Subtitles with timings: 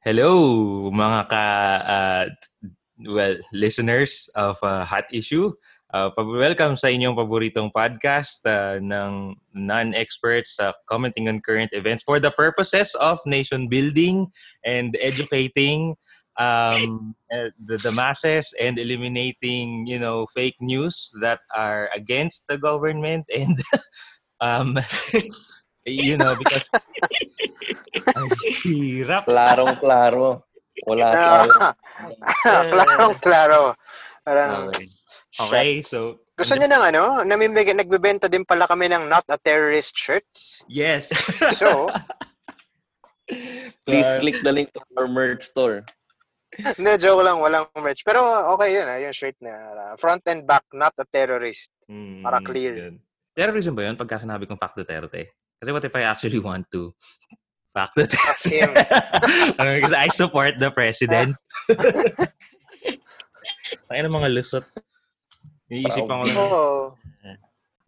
[0.00, 1.44] Hello, mga ka
[1.84, 2.24] uh,
[3.04, 5.52] well, listeners of uh, Hot Issue.
[5.92, 12.16] Uh, welcome sa inyong paboritong podcast uh, ng non-experts uh, commenting on current events for
[12.16, 14.24] the purposes of nation building
[14.64, 15.92] and educating
[16.40, 22.56] um, uh, the, the masses and eliminating, you know, fake news that are against the
[22.56, 23.60] government and
[24.40, 24.80] um,
[25.84, 26.64] you know, because
[28.18, 28.28] ang
[28.62, 29.24] hirap.
[29.26, 30.44] Klarong klaro.
[30.84, 31.72] Wala Ah,
[32.72, 33.62] Klarong klaro.
[34.20, 34.86] Parang, Okay.
[35.40, 37.02] Okay, so gusto niyo ng ano?
[37.22, 40.60] Namimigay, nagbebenta din pala kami ng Not a Terrorist shirts.
[40.66, 41.08] yes.
[41.60, 41.88] So,
[43.86, 45.86] Please Uh, click the link to our merch store.
[46.50, 48.02] hindi, joke lang, walang merch.
[48.02, 48.18] Pero
[48.52, 51.70] okay yun, ah, yung shirt na ah, front and back, Not a Terrorist.
[51.86, 52.74] Mm, Para clear.
[52.90, 52.94] yun.
[53.30, 55.30] Terrorism ba yun pagka sinabi kong fact Duterte?
[55.60, 56.96] Kasi what if I actually want to?
[57.76, 57.92] Fuck
[58.48, 58.70] him.
[59.60, 61.36] Ano, Because I support the president.
[63.92, 64.66] Ay, ng mga lusot.
[65.70, 66.38] Iisipan ko lang.
[66.38, 66.66] Oo.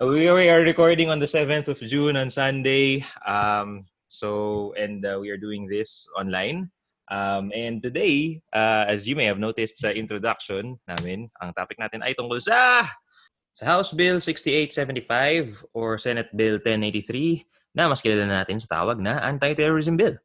[0.02, 3.06] We we are recording on the 7th of June on Sunday.
[3.26, 6.70] Um, so, and uh, we are doing this online.
[7.10, 12.02] Um, and today, uh, as you may have noticed sa introduction namin, ang topic natin
[12.02, 12.86] ay tungkol sa,
[13.54, 19.20] sa House Bill 6875 or Senate Bill 1083 na mas kilala natin sa tawag na
[19.24, 20.16] Anti-Terrorism Bill.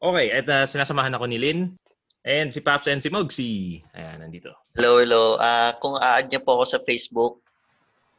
[0.00, 1.76] Okay, at uh, sinasamahan ako ni Lynn
[2.24, 3.84] and si Paps and si Mogsy.
[3.92, 4.56] Ayan, nandito.
[4.72, 5.36] Hello, hello.
[5.36, 7.44] Ah, kung a-add niyo po ako sa Facebook,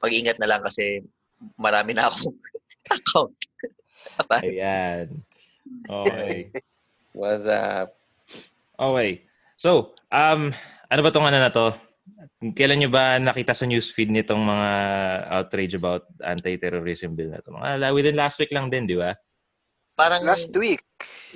[0.02, 1.02] mag-ingat na lang kasi
[1.58, 2.38] marami na akong
[2.96, 3.34] account.
[4.46, 5.26] Ayan.
[5.90, 6.54] Okay.
[7.18, 7.98] What's up?
[8.78, 9.26] Okay.
[9.58, 10.54] So, um,
[10.90, 11.74] ano ba tong ano na to?
[12.42, 14.70] Kailan nyo ba nakita sa newsfeed nitong mga
[15.30, 17.54] outrage about anti-terrorism bill na to?
[17.54, 19.14] Mga, within last week lang din, di ba?
[19.94, 20.82] Parang Last week.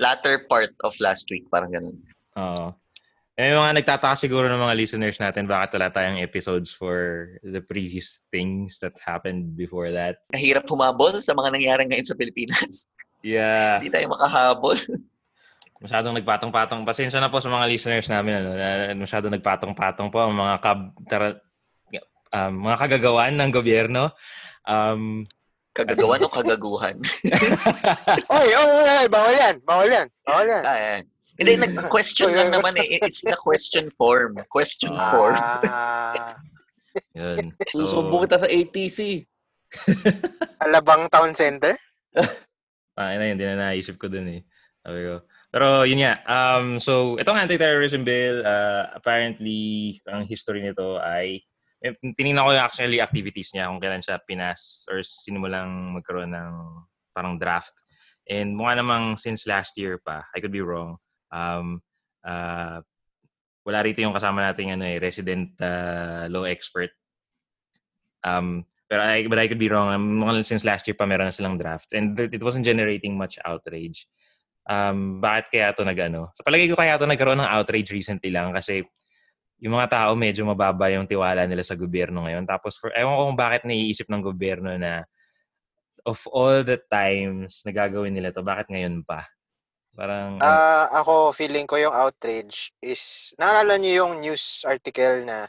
[0.01, 1.97] latter part of last week, parang ganun.
[2.35, 2.73] Oo.
[3.35, 8.23] May mga nagtataka siguro ng mga listeners natin bakit wala tayong episodes for the previous
[8.31, 10.23] things that happened before that.
[10.31, 12.87] Nahirap humabol sa mga nangyari ngayon sa Pilipinas.
[13.27, 13.75] Yeah.
[13.83, 14.79] Hindi tayo makahabol.
[15.83, 16.87] Masyadong nagpatong-patong.
[16.87, 18.39] Pasensya na po sa mga listeners namin.
[18.39, 20.79] Ano, na masyadong nagpatong-patong po ang mga kab,
[21.11, 21.35] tara,
[22.31, 24.15] um, mga kagagawan ng gobyerno.
[24.63, 25.27] Um,
[25.75, 26.95] Kagagawan o kagaguhan?
[28.31, 29.55] Oy, oy, oy, oy, bawal yan.
[29.67, 30.07] Bawal yan.
[30.23, 30.63] Bawal yan.
[30.63, 31.03] ah, yan.
[31.35, 33.03] Hindi, nag-question lang naman eh.
[33.03, 34.39] It's in a question form.
[34.47, 35.35] Question form.
[35.35, 36.39] Ah,
[37.19, 37.51] yun.
[37.67, 39.27] Susubo kita sa ATC.
[40.63, 41.75] Alabang Town Center?
[42.95, 44.47] Ah, na yun, din na naisip ko dun eh.
[44.79, 45.27] Sabi ko.
[45.55, 51.47] Pero yun nga, um, so itong anti-terrorism bill, uh, apparently, ang history nito ay,
[51.79, 56.51] eh, tinignan ko actually activities niya kung kailan siya pinas or sinimulang magkaroon ng
[57.15, 57.71] parang draft.
[58.27, 60.99] And mukha namang since last year pa, I could be wrong,
[61.31, 61.79] um,
[62.27, 62.83] uh,
[63.63, 66.91] wala rito yung kasama nating ano eh, resident uh, law expert.
[68.27, 69.95] Um, pero I, but I could be wrong.
[69.95, 71.95] Um, since last year pa meron na silang drafts.
[71.95, 74.03] And it wasn't generating much outrage.
[74.65, 76.33] Um, bakit kaya ito nag-ano?
[76.33, 78.81] Sa palagay ko kaya ito nagkaroon ng outrage recently lang kasi
[79.61, 82.43] yung mga tao medyo mababa yung tiwala nila sa gobyerno ngayon.
[82.49, 85.05] Tapos for, ewan ko kung bakit naiisip ng gobyerno na
[86.05, 89.25] of all the times na gagawin nila to, bakit ngayon pa?
[89.95, 95.47] Parang, Ah, ako feeling ko yung outrage is naalala niyo yung news article na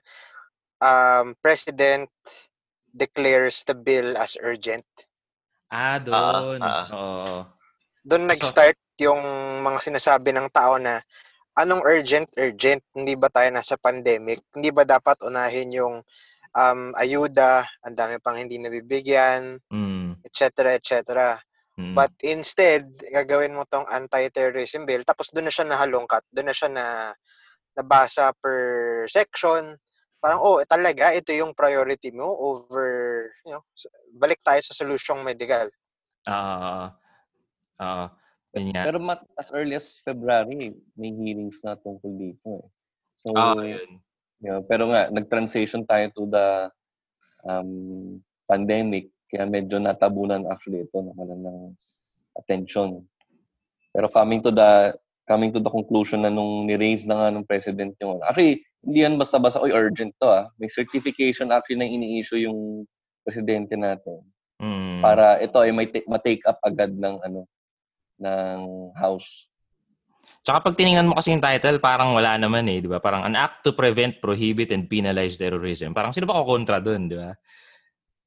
[0.79, 2.07] um, President
[2.95, 4.87] declares the bill as urgent.
[5.73, 6.61] ah, doon.
[6.63, 6.87] ah.
[6.95, 7.37] Oo.
[8.07, 9.23] Doon nag-start yung
[9.63, 11.01] mga sinasabi ng tao na
[11.57, 12.85] anong urgent urgent?
[12.93, 14.45] Hindi ba tayo nasa pandemic?
[14.53, 15.95] Hindi ba dapat unahin yung
[16.53, 17.65] um, ayuda?
[17.85, 21.01] Ang dami pang hindi nabibigyan Mm, etc etc
[21.77, 21.95] mm.
[21.95, 26.71] but instead gagawin mo tong anti-terrorism bill tapos doon na siya nahalungkat doon na siya
[26.73, 26.87] na
[27.77, 29.77] nabasa per section.
[30.17, 31.13] Parang oh talaga?
[31.13, 33.63] Ito yung priority mo over you know
[34.17, 35.69] balik tayo sa solusyong medical.
[36.27, 36.89] Oo.
[37.85, 38.07] Oo.
[38.09, 38.26] Yun
[38.61, 38.83] nga.
[38.89, 42.47] Pero mat, as early as February, may hearings na tungkol dito.
[42.63, 42.67] Eh.
[43.21, 44.01] So, Oo, yun.
[44.41, 46.47] yeah, pero nga, nag-transition tayo to the
[47.45, 49.11] um, pandemic.
[49.27, 51.59] Kaya medyo natabunan actually ito naman ng
[52.39, 53.03] attention.
[53.91, 54.95] Pero coming to the
[55.27, 59.19] coming to the conclusion na nung ni-raise na nga ng president yung actually hindi yan
[59.19, 62.87] basta-basta oy urgent to ah may certification actually na ini-issue yung
[63.27, 64.23] presidente natin
[64.57, 65.05] Mm.
[65.05, 67.45] para ito ay may ta- ma-take up agad ng ano
[68.21, 69.49] ng house
[70.47, 73.03] Tsaka pag tiningnan mo kasi yung title, parang wala naman eh, di ba?
[73.03, 75.91] Parang an act to prevent, prohibit, and penalize terrorism.
[75.91, 77.35] Parang sino ba kukontra dun, di ba?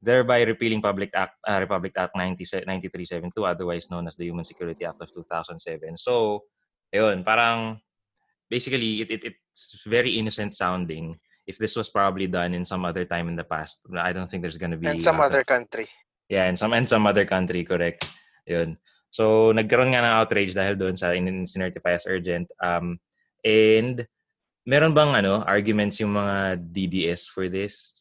[0.03, 4.83] Thereby repealing Public Act, uh, Republic Act 90, 9372, otherwise known as the Human Security
[4.83, 5.95] Act of 2007.
[5.95, 6.43] So,
[6.91, 7.79] ayun, parang
[8.51, 11.15] basically it, it it's very innocent sounding.
[11.47, 14.43] If this was probably done in some other time in the past, I don't think
[14.43, 15.87] there's gonna be And some other of- country.
[16.27, 18.03] Yeah, and some and some other country, correct.
[18.43, 18.75] Yun.
[19.09, 22.45] So, nagkaroon nga ng outrage dahil doon sa in sinertify as urgent.
[22.61, 23.01] Um,
[23.41, 24.05] and,
[24.63, 27.97] meron bang ano, arguments yung mga DDS for this?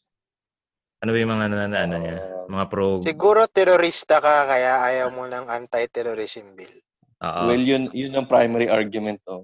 [1.01, 2.17] Ano ba yung mga na, na- ano niya?
[2.21, 2.87] Uh, Mga pro...
[3.01, 6.77] Siguro terorista ka kaya ayaw mo ng anti-terrorism bill.
[7.19, 7.51] Oo.
[7.51, 9.43] well, yun, yun ang primary argument, oh.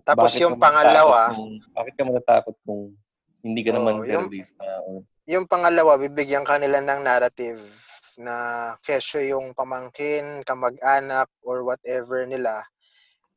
[0.00, 2.94] Tapos Bakit yung ka pangalawa, Kung, bakit ka matatakot kung
[3.40, 4.64] hindi ka Oo, naman yung- terrorista?
[4.84, 7.60] Or, yung pangalawa, bibigyan kanila ng narrative
[8.20, 8.36] na
[8.84, 12.60] kesyo yung pamangkin, kamag-anak, or whatever nila,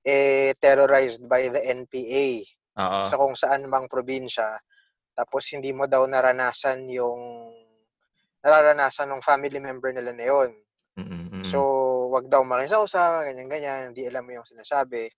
[0.04, 2.44] eh, terrorized by the NPA
[2.84, 3.02] Oo.
[3.08, 4.60] sa kung saan mang probinsya.
[5.16, 7.54] Tapos hindi mo daw naranasan yung
[8.44, 10.52] nararanasan ng family member nila na yun.
[11.00, 11.42] Mm-mm.
[11.48, 11.60] So,
[12.12, 15.10] wag daw makisausa, ganyan-ganyan, hindi alam mo yung sinasabi.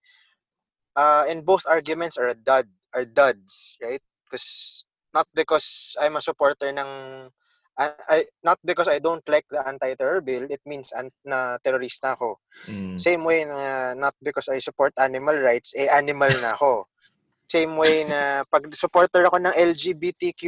[0.96, 4.00] Uh, and both arguments are a dud, are duds, right?
[4.24, 6.92] Because, not because I'm a supporter ng,
[7.76, 12.16] I- I- not because I don't like the anti-terror bill, it means an, na terrorista
[12.16, 12.40] ako.
[12.72, 12.96] Mm.
[12.96, 16.88] Same way na not because I support animal rights, eh animal na ako.
[17.56, 20.44] Same way na pag supporter ako ng LGBTQ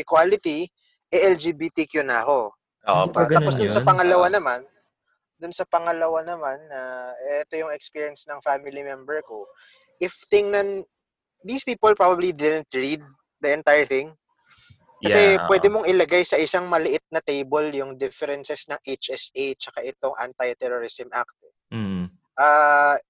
[0.00, 0.66] equality,
[1.12, 2.56] eh LGBTQ na ako.
[2.88, 4.34] Oo, Pa- Tapos dun sa pangalawa Oo.
[4.34, 4.60] naman,
[5.40, 7.12] dun sa pangalawa naman na
[7.44, 9.44] ito yung experience ng family member ko.
[10.00, 10.84] If tingnan
[11.44, 13.00] these people probably didn't read
[13.40, 14.12] the entire thing.
[15.00, 19.80] Kasi Yeah, pwede mong ilagay sa isang maliit na table yung differences ng HSA tsaka
[19.80, 21.32] itong Anti-Terrorism Act.
[21.72, 22.12] Mm.
[22.36, 23.00] Ah,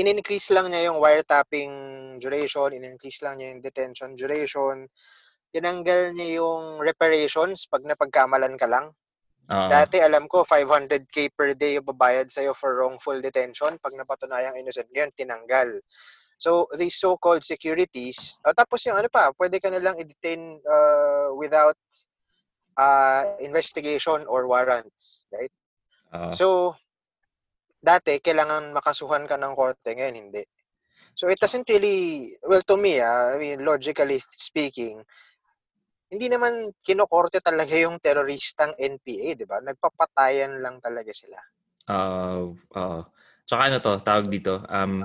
[0.00, 1.72] in-increase lang niya yung wiretapping
[2.18, 4.88] duration, in-increase lang niya yung detention duration,
[5.54, 8.90] tinanggal niya yung reparations pag napagkamalan ka lang.
[9.52, 9.68] Oo.
[9.68, 14.88] Dati alam ko 500k per day yung babayad sa'yo for wrongful detention pag napatunayang innocent
[14.88, 15.68] ngayon tinanggal.
[16.38, 21.78] So these so-called securities, uh, tapos yung ano pa, pwede ka nalang i-detain uh, without
[22.76, 25.52] uh, investigation or warrants, right?
[26.14, 26.30] Oo.
[26.34, 26.46] So
[27.84, 30.42] dati kailangan makasuhan ka ng korte, ngayon hindi.
[31.14, 34.98] So it doesn't really, well to me, ah, I mean, logically speaking,
[36.10, 39.62] hindi naman kinokorte talaga yung teroristang NPA, di ba?
[39.62, 41.38] Nagpapatayan lang talaga sila.
[41.90, 42.54] Oo.
[42.58, 43.00] oo.
[43.44, 45.04] Tsaka ano to, tawag dito, um,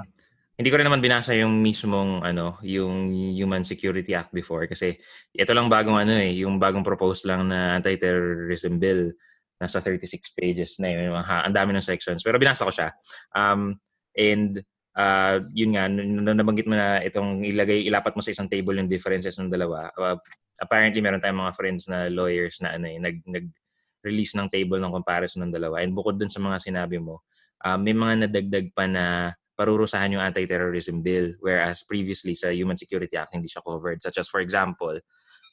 [0.59, 4.99] hindi ko rin naman binasa yung mismong ano, yung Human Security Act before kasi
[5.31, 9.15] ito lang bagong ano eh, yung bagong proposed lang na anti-terrorism bill
[9.55, 11.15] nasa 36 pages na yun.
[11.15, 12.23] Ha, ang dami ng sections.
[12.23, 12.95] Pero binasa ko siya.
[13.35, 13.75] Um,
[14.15, 14.63] and
[14.95, 19.35] uh, yun nga, nabanggit mo na itong ilagay, ilapat mo sa isang table yung differences
[19.39, 19.91] ng dalawa.
[19.99, 20.15] Uh,
[20.63, 24.95] apparently, meron tayong mga friends na lawyers na ano eh, nag, nag-release ng table ng
[24.95, 25.83] comparison ng dalawa.
[25.83, 27.23] And bukod dun sa mga sinabi mo,
[27.63, 33.19] uh, may mga nadagdag pa na parurusahan yung anti-terrorism bill whereas previously sa Human Security
[33.19, 33.99] Act hindi siya covered.
[33.99, 34.95] Such as for example,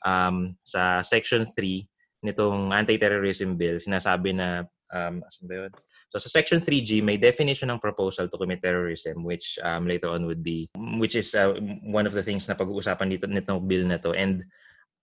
[0.06, 4.62] um, sa Section 3 nitong anti-terrorism bill, sinasabi na,
[4.94, 5.72] um, asan ba yun?
[6.14, 10.22] So sa Section 3G, may definition ng proposal to commit terrorism which um, later on
[10.30, 10.70] would be,
[11.02, 14.14] which is uh, one of the things na pag-uusapan dito nitong bill na to.
[14.14, 14.46] And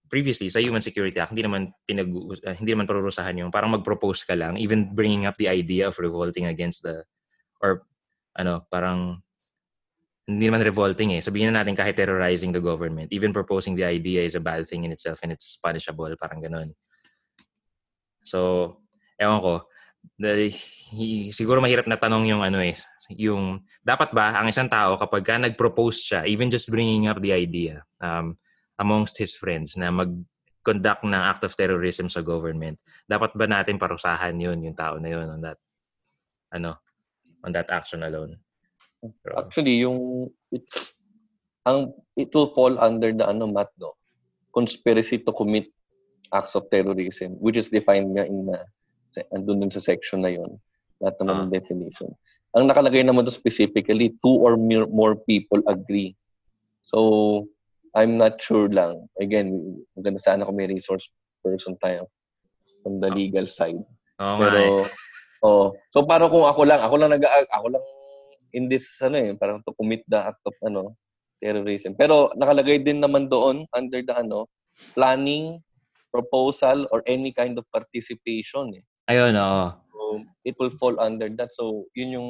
[0.08, 4.24] previously sa Human Security Act, hindi naman pinag uh, hindi naman parurusahan yung parang mag-propose
[4.24, 7.04] ka lang, even bringing up the idea of revolting against the
[7.60, 7.84] or
[8.38, 9.22] ano, parang
[10.24, 11.22] hindi naman revolting eh.
[11.22, 14.88] Sabihin na natin kahit terrorizing the government, even proposing the idea is a bad thing
[14.88, 16.72] in itself and it's punishable, parang ganun.
[18.24, 18.80] So,
[19.20, 19.68] ewan ko,
[20.16, 20.48] the,
[20.96, 22.80] hi- siguro mahirap na tanong yung ano eh,
[23.12, 27.36] yung dapat ba ang isang tao kapag ka nag-propose siya, even just bringing up the
[27.36, 28.40] idea um,
[28.80, 32.80] amongst his friends na mag-conduct ng act of terrorism sa government,
[33.12, 35.60] dapat ba natin parusahan yun, yung tao na yun on that,
[36.56, 36.80] ano,
[37.44, 38.40] on that action alone?
[39.04, 40.64] Pero, Actually, yung it,
[41.68, 43.96] ang it will fall under the ano mat no?
[44.56, 45.68] Conspiracy to commit
[46.32, 48.64] acts of terrorism which is defined nga in na
[49.36, 50.58] andun dun sa section na yon
[51.04, 52.10] lahat naman ng definition.
[52.56, 56.16] Ang nakalagay naman doon specifically two or more, people agree.
[56.86, 57.46] So
[57.94, 59.10] I'm not sure lang.
[59.20, 59.52] Again
[59.94, 61.12] maganda sana kung may resource
[61.44, 62.08] person tayo
[62.82, 63.16] from the Ah.
[63.16, 63.84] legal side.
[64.18, 64.88] Nga pero, eh.
[65.44, 67.84] Oh, so parang kung ako lang, ako lang nag ako lang
[68.54, 70.94] in this, ano eh, parang to commit the act of, ano,
[71.42, 71.98] terrorism.
[71.98, 74.48] Pero nakalagay din naman doon, under the, ano,
[74.94, 75.58] planning,
[76.14, 78.84] proposal, or any kind of participation eh.
[79.10, 79.66] Ayun, oo.
[79.90, 80.00] So,
[80.46, 81.50] it will fall under that.
[81.58, 82.30] So, yun yung,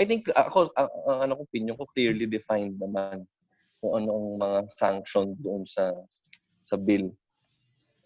[0.00, 3.28] I think, ako, ang, ang ano ko, opinion ko, clearly defined naman
[3.80, 5.92] kung ano ang mga sanction doon sa
[6.60, 7.08] sa bill.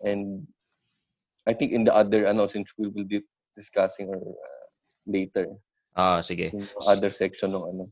[0.03, 0.47] And
[1.47, 3.23] I think in the other, ano, since we will be
[3.55, 4.67] discussing or uh,
[5.07, 5.47] later,
[5.95, 6.51] Oo, sige.
[6.51, 7.85] yung other section ng ano.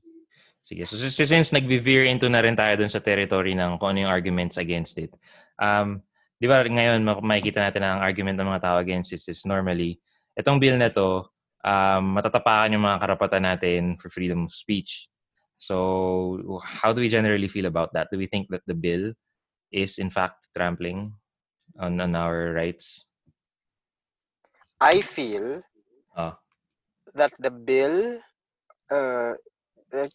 [0.62, 0.86] Sige.
[0.86, 4.12] So since, since nag-veer into na rin tayo dun sa territory ng kung ano yung
[4.14, 5.10] arguments against it.
[5.58, 6.06] Um,
[6.38, 9.98] di ba ngayon makikita natin ang argument ng mga tao against this is normally,
[10.38, 11.26] itong bill na to,
[11.66, 15.10] um, matatapakan yung mga karapatan natin for freedom of speech.
[15.58, 18.10] So how do we generally feel about that?
[18.10, 19.14] Do we think that the bill
[19.70, 21.14] is in fact trampling
[21.78, 23.06] on, on our rights?
[24.82, 25.62] I feel
[26.16, 26.36] Oh.
[27.14, 28.18] that the bill
[28.90, 29.32] uh,
[29.92, 30.08] uh,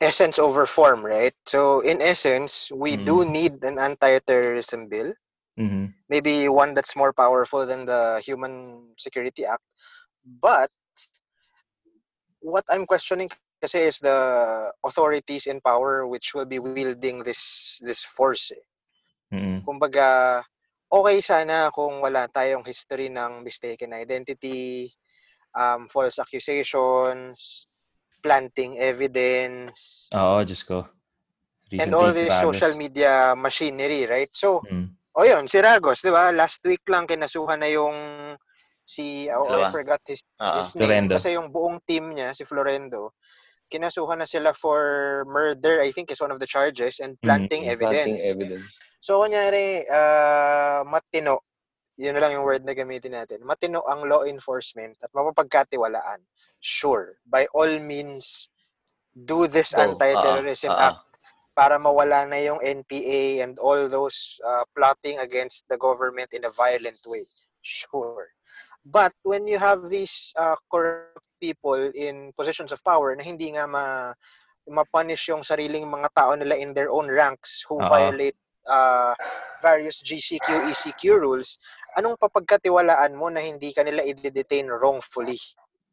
[0.00, 1.34] essence over form, right?
[1.46, 5.12] So in essence, we do need an anti-terrorism bill.
[5.58, 5.86] Mm-hmm.
[6.08, 9.62] Maybe one that's more powerful than the Human Security Act.
[10.24, 10.70] But
[12.40, 13.28] what I'm questioning
[13.62, 18.52] kasi is the authorities in power which will be wielding this this force.
[18.52, 18.64] Eh.
[19.32, 19.58] Mm-hmm.
[19.64, 20.42] Kumbaga,
[20.94, 24.94] okay sana kung wala tayong history ng mistaken identity,
[25.58, 27.66] um, false accusations,
[28.22, 30.86] planting evidence, Oo, Diyos ko.
[31.74, 32.54] and all this Ragos.
[32.54, 34.30] social media machinery, right?
[34.30, 34.94] So, Mm.
[35.18, 36.30] o yun, si Ragos, di ba?
[36.30, 37.94] Last week lang kinasuhan na yung
[38.86, 40.54] si, oh, I forgot his, Oo.
[40.54, 41.10] his name.
[41.10, 41.18] Florendo.
[41.18, 43.18] Basta yung buong team niya, si Florendo,
[43.66, 47.74] kinasuhan na sila for murder, I think is one of the charges, and planting Planting
[47.74, 48.22] evidence.
[48.22, 48.70] evidence.
[49.04, 51.44] So, kunyari, ah, matino,
[52.00, 53.44] yun na lang yung word na gamitin natin.
[53.44, 56.24] Matino ang law enforcement at mapapagkatiwalaan.
[56.64, 58.48] Sure, by all means,
[59.12, 59.84] do this Go.
[59.84, 60.88] anti-terrorism Oo, oo.
[60.88, 61.20] act
[61.52, 66.56] para mawala na yung NPA and all those uh, plotting against the government in a
[66.56, 67.28] violent way.
[67.60, 68.32] Sure.
[68.88, 73.68] But when you have these uh, corrupt people in positions of power na hindi nga
[73.68, 74.16] ma
[74.64, 77.86] ma-punish yung sariling mga tao nila in their own ranks who Oo.
[77.86, 79.14] violate uh,
[79.64, 81.56] various GCQ, ECQ rules,
[81.96, 85.40] anong papagkatiwalaan mo na hindi kanila i-detain wrongfully?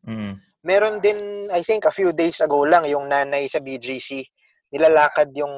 [0.08, 0.40] Mm.
[0.62, 4.26] Meron din, I think, a few days ago lang, yung nanay sa BGC,
[4.72, 5.52] nilalakad yung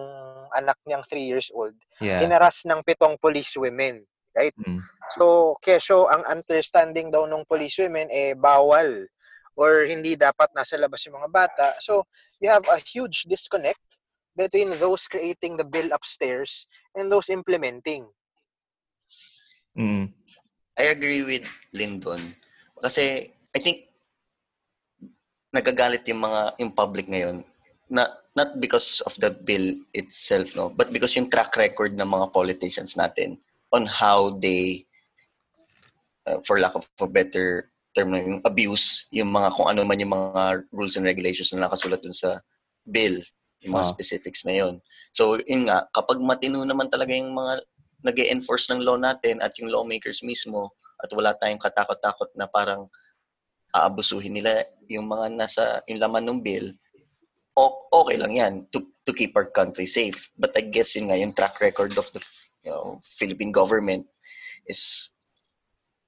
[0.54, 1.76] anak niyang 3 years old.
[2.00, 2.22] Yeah.
[2.22, 4.06] Hinaras ng pitong police women.
[4.38, 4.82] Mm.
[5.14, 9.06] So, keso, ang understanding daw ng police women, eh, bawal
[9.54, 11.68] or hindi dapat nasa labas yung mga bata.
[11.78, 12.10] So,
[12.42, 13.82] you have a huge disconnect
[14.36, 18.06] between those creating the bill upstairs and those implementing.
[19.78, 20.14] Mm.
[20.78, 22.22] I agree with Lyndon.
[22.82, 23.94] Kasi I think
[25.54, 27.46] nagagalit yung mga yung public ngayon
[27.94, 32.34] not not because of the bill itself no but because yung track record ng mga
[32.34, 33.38] politicians natin
[33.70, 34.82] on how they
[36.26, 40.18] uh, for lack of a better term yung abuse yung mga kung ano man yung
[40.18, 42.42] mga rules and regulations na nakasulat dun sa
[42.90, 43.22] bill
[43.64, 43.94] yung mga Ah.
[43.96, 44.76] specifics na yon
[45.16, 47.64] so yun nga kapag matino naman talaga yung mga
[48.04, 52.88] nag enforce ng law natin at yung lawmakers mismo at wala tayong katakot-takot na parang
[53.74, 56.68] aabusuhin nila yung mga nasa yung laman ng bill,
[57.94, 60.30] okay lang yan to, to keep our country safe.
[60.38, 62.22] But I guess yun nga, yung track record of the
[62.64, 64.06] you know, Philippine government
[64.66, 65.10] is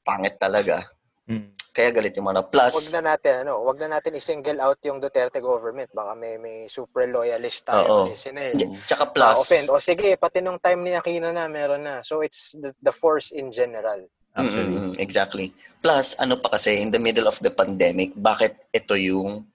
[0.06, 0.86] pangit talaga.
[1.30, 1.50] Mm.
[1.76, 2.96] Kaya galit yung mga Wag plus.
[2.96, 5.92] na natin ano, wag na natin i-single out yung Duterte government.
[5.92, 8.16] Baka may may super loyalist tayo Oo.
[8.16, 8.56] listener.
[8.88, 9.68] Tsaka plus, offend.
[9.68, 12.00] O sige, pati nung time ni Aquino na meron na.
[12.00, 14.08] So it's the, the force in general.
[14.36, 15.00] Actually.
[15.00, 15.48] Exactly.
[15.80, 19.48] Plus, ano pa kasi, in the middle of the pandemic, bakit ito yung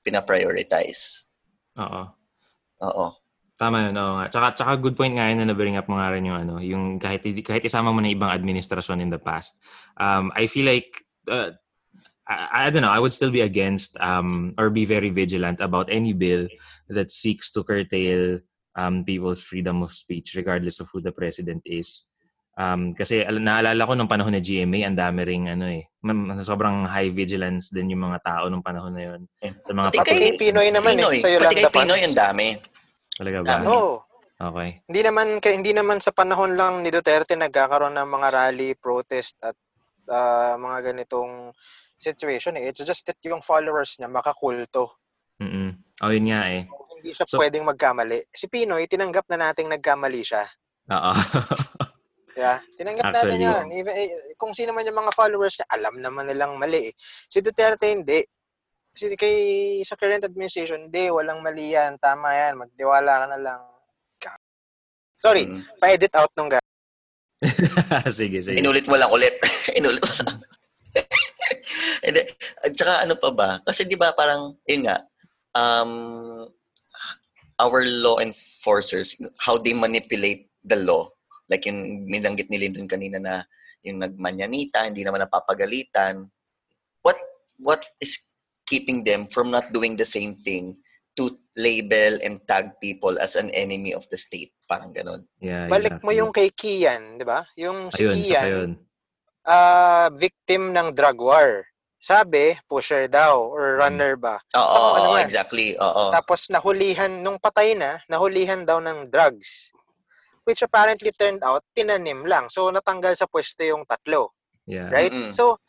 [0.00, 1.28] pinaprioritize?
[1.76, 2.08] Oo.
[2.80, 3.06] Oo.
[3.60, 4.32] Tama yun, oo nga.
[4.32, 6.96] Tsaka, tsaka good point nga yun na na-bring up mo nga rin yung ano, yung
[6.96, 9.60] kahit, kahit isama mo na ibang administrasyon in the past.
[10.00, 11.50] Um, I feel like, uh,
[12.28, 15.88] I, I don't know, I would still be against um, or be very vigilant about
[15.90, 16.46] any bill
[16.88, 18.38] that seeks to curtail
[18.76, 22.02] um, people's freedom of speech regardless of who the president is.
[22.60, 25.88] Um, kasi al- naalala ko nung panahon na GMA, ang dami ring ano eh,
[26.44, 29.20] sobrang high vigilance din yung mga tao nung panahon na yun.
[29.40, 31.18] Sa mga Pati kay Pinoy naman Pinoy.
[31.18, 31.24] eh.
[31.24, 32.58] Sa Pati kay Pinoy, ang dami.
[33.16, 33.48] Talaga ba?
[33.56, 33.64] Dami.
[33.70, 34.04] Oo.
[34.40, 34.80] Okay.
[34.88, 39.36] Hindi naman kay hindi naman sa panahon lang ni Duterte nagkakaroon ng mga rally, protest
[39.44, 39.52] at
[40.10, 41.54] ah, mga ganitong
[41.96, 42.68] situation eh.
[42.68, 44.98] It's just that yung followers niya makakulto.
[45.40, 46.64] Mm Oh, yun nga eh.
[46.96, 48.24] Hindi siya So- pwedeng magkamali.
[48.32, 50.44] Si Pinoy, tinanggap na nating nagkamali siya.
[50.88, 51.12] Oo.
[52.32, 52.56] Diba?
[52.80, 53.64] Tinanggap Actually, natin yun.
[53.68, 56.94] Even, eh, kung sino man yung mga followers niya, alam naman nilang mali eh.
[57.28, 58.24] Si Duterte hindi.
[58.96, 59.36] Kasi kay
[59.84, 62.00] sa current administration, hindi, walang mali yan.
[62.00, 62.56] Tama yan.
[62.56, 63.60] Magtiwala ka na lang.
[65.20, 65.60] Sorry, Mm.
[65.76, 66.64] pa-edit out nung guy.
[68.18, 68.56] sige, sige.
[68.60, 69.34] Inulit mo lang ulit.
[69.78, 70.38] Inulit mo lang.
[72.04, 72.22] Hindi.
[72.60, 73.50] At saka ano pa ba?
[73.64, 75.00] Kasi di ba parang, yun nga,
[75.56, 75.92] um,
[77.60, 81.08] our law enforcers, how they manipulate the law.
[81.48, 83.34] Like yung minanggit ni Lyndon kanina na
[83.84, 86.28] yung nagmanyanita, hindi naman napapagalitan.
[87.00, 87.16] What
[87.60, 88.32] what is
[88.68, 90.76] keeping them from not doing the same thing
[91.20, 91.28] to
[91.60, 94.56] label and tag people as an enemy of the state.
[94.64, 95.28] Parang ganun.
[95.36, 96.16] Yeah, Balik mo exactly.
[96.16, 97.44] yung kay Kian, di ba?
[97.60, 98.70] Yung si Ayun, Kian, yun.
[99.44, 101.68] ah victim ng drug war.
[102.00, 104.40] Sabi, pusher daw or runner ba.
[104.56, 105.28] Oo, ano oo, man.
[105.28, 105.76] exactly.
[105.76, 106.08] Oo.
[106.08, 109.68] Tapos nahulihan, nung patay na, nahulihan daw ng drugs.
[110.48, 112.48] Which apparently turned out, tinanim lang.
[112.48, 114.32] So natanggal sa pwesto yung tatlo.
[114.64, 114.88] Yeah.
[114.88, 115.12] Right?
[115.12, 115.36] Mm-mm.
[115.36, 115.60] So,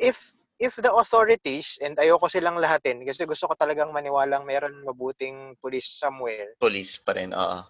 [0.00, 0.32] if
[0.64, 6.00] if the authorities, and ayoko silang lahatin, kasi gusto ko talagang maniwalang meron mabuting police
[6.00, 7.60] somewhere, Police pa rin, oo.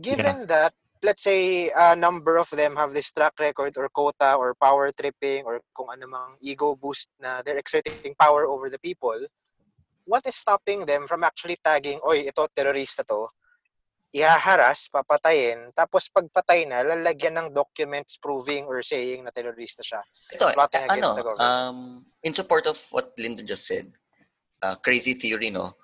[0.00, 4.54] given that let's say a number of them have this track record or quota or
[4.54, 9.18] power tripping or kung ano mang ego boost na they're exerting power over the people
[10.06, 13.26] what is stopping them from actually tagging oy ito terorista to
[14.12, 20.04] ihaharas, papatayin, tapos pagpatay na, lalagyan ng documents proving or saying na terorista siya.
[20.36, 21.78] Ito, Plotting eh, against ano, um,
[22.20, 23.88] in support of what Lyndon just said,
[24.60, 25.80] uh, crazy theory, no?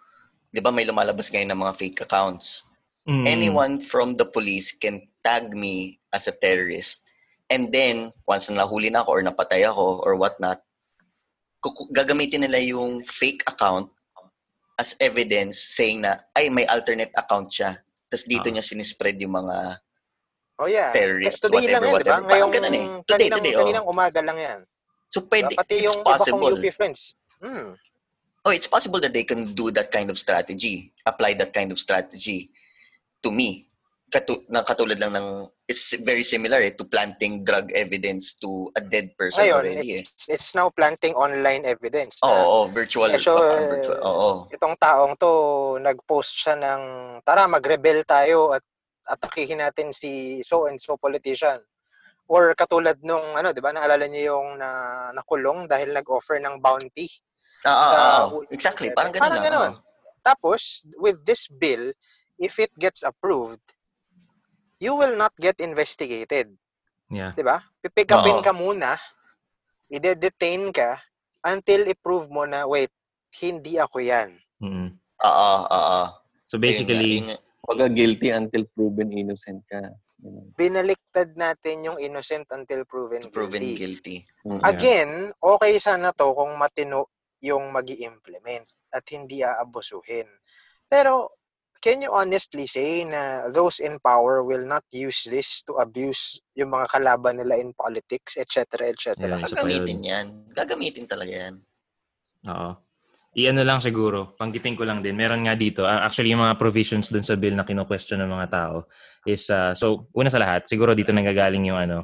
[0.53, 2.69] Di ba may lumalabas ngayon ng mga fake accounts?
[3.09, 3.25] Mm.
[3.25, 7.09] Anyone from the police can tag me as a terrorist.
[7.49, 10.61] And then, once na nahuli na ako or napatay ako or whatnot,
[11.65, 13.89] kuku- gagamitin nila yung fake account
[14.77, 17.81] as evidence saying na, ay, may alternate account siya.
[18.09, 18.53] Tapos dito Ah.
[18.53, 19.57] niya sinispread yung mga
[20.59, 20.91] Oh yeah.
[20.91, 21.93] terrorist, Today lang yan, di whatever, ba?
[21.95, 22.11] whatever.
[22.11, 22.87] Parang Ngayong, ganun eh.
[23.07, 23.59] Today, kaninang, today, oh.
[23.63, 24.61] kaninang umaga lang yan.
[25.07, 26.51] So, pwede, Pati it's yung iba possible.
[26.51, 27.01] kong UP friends.
[27.39, 27.69] Hmm.
[28.43, 31.79] Oh, it's possible that they can do that kind of strategy, apply that kind of
[31.79, 32.51] strategy
[33.23, 33.68] to me.
[34.09, 38.81] Katu na katulad lang ng, it's very similar eh, to planting drug evidence to a
[38.81, 40.01] dead person Ngayon, already eh.
[40.01, 42.17] it's, it's now planting online evidence.
[42.25, 43.13] Oo, na oh, virtual.
[43.13, 44.01] Eh, so, virtual.
[44.01, 44.31] Oo.
[44.49, 45.31] Itong taong to,
[45.85, 46.83] nag-post siya ng,
[47.21, 48.65] tara, mag-rebel tayo at
[49.05, 51.61] atakihin natin si so and so politician.
[52.29, 54.69] Or katulad nung, ano, di ba, naalala niyo yung na,
[55.13, 57.13] nakulong dahil nag-offer ng bounty.
[57.61, 58.25] Sa ah, ah.
[58.33, 59.73] ul- Exactly, parang ganun Parang ganun.
[59.77, 59.85] oo.
[60.25, 61.93] Tapos, with this bill,
[62.41, 63.61] if it gets approved,
[64.79, 66.55] you will not get investigated.
[67.11, 67.35] Yeah.
[67.35, 67.63] Di ba?
[67.83, 68.95] Pipick upin ka muna,
[69.91, 70.99] ide-detain ka,
[71.47, 72.91] until i-prove mo na, wait,
[73.39, 74.35] hindi ako yan.
[74.63, 74.91] Mm.
[75.25, 76.01] Oo, oo.
[76.47, 77.25] So basically.
[77.69, 79.93] Pagka guilty until proven innocent ka.
[80.19, 80.51] Ganun.
[80.57, 84.25] Binaliktad natin yung innocent until proven, proven guilty.
[84.25, 84.49] guilty.
[84.49, 84.61] Mm.
[84.65, 87.13] Again, okay sana to kung matino
[87.45, 90.27] yung mag implement at hindi aabusuhin.
[90.89, 91.38] Pero,
[91.81, 96.75] can you honestly say na those in power will not use this to abuse yung
[96.75, 99.15] mga kalaban nila in politics, etc., etc.?
[99.39, 100.27] Pa Gagamitin yan.
[100.53, 101.55] Gagamitin talaga yan.
[102.47, 102.73] Oo.
[103.39, 105.15] I-ano lang siguro, panggiting ko lang din.
[105.15, 108.49] Meron nga dito, ah, actually yung mga provisions dun sa bill na kino-question ng mga
[108.51, 108.77] tao
[109.29, 111.99] is, ah, so una sa lahat, siguro dito nanggagaling yung ano,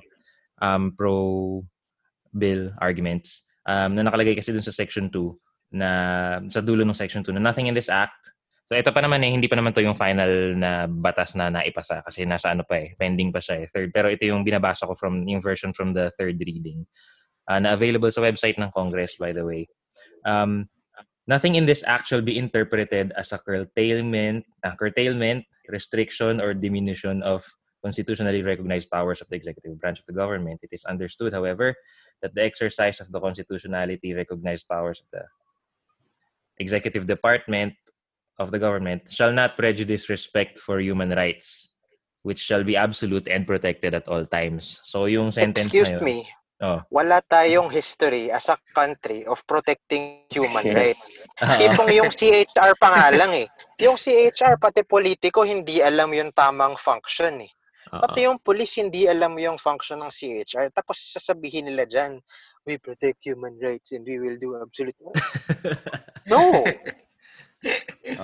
[0.62, 5.90] um, pro-bill arguments um, na nakalagay kasi dun sa section 2 na
[6.46, 8.30] sa dulo ng section 2 na nothing in this act
[8.64, 12.00] So ito pa naman eh, hindi pa naman to yung final na batas na naipasa
[12.00, 13.92] kasi nasa ano pa eh, pending pa siya eh, third.
[13.92, 16.88] Pero ito yung binabasa ko from yung version from the third reading
[17.44, 19.68] uh, na available sa website ng Congress by the way.
[20.24, 20.72] Um,
[21.28, 27.20] nothing in this act shall be interpreted as a curtailment, a curtailment, restriction, or diminution
[27.20, 27.44] of
[27.84, 30.60] constitutionally recognized powers of the executive branch of the government.
[30.64, 31.76] It is understood, however,
[32.24, 35.28] that the exercise of the constitutionality recognized powers of the
[36.56, 37.76] executive department
[38.38, 41.70] of the government shall not prejudice respect for human rights,
[42.22, 44.80] which shall be absolute and protected at all times.
[44.84, 46.18] So yung sentence Excuse na yun, me,
[46.62, 46.80] Oh.
[46.88, 51.26] wala tayong history as a country of protecting human rights.
[51.42, 51.58] Yes.
[51.60, 53.46] Tipong yung CHR pa nga lang eh.
[53.82, 57.52] Yung CHR, pati politiko, hindi alam yung tamang function eh.
[57.90, 58.00] Oo.
[58.06, 60.70] Pati yung police, hindi alam yung function ng CHR.
[60.70, 62.22] Tapos sasabihin nila dyan,
[62.64, 64.96] we protect human rights and we will do absolute...
[66.32, 66.64] no!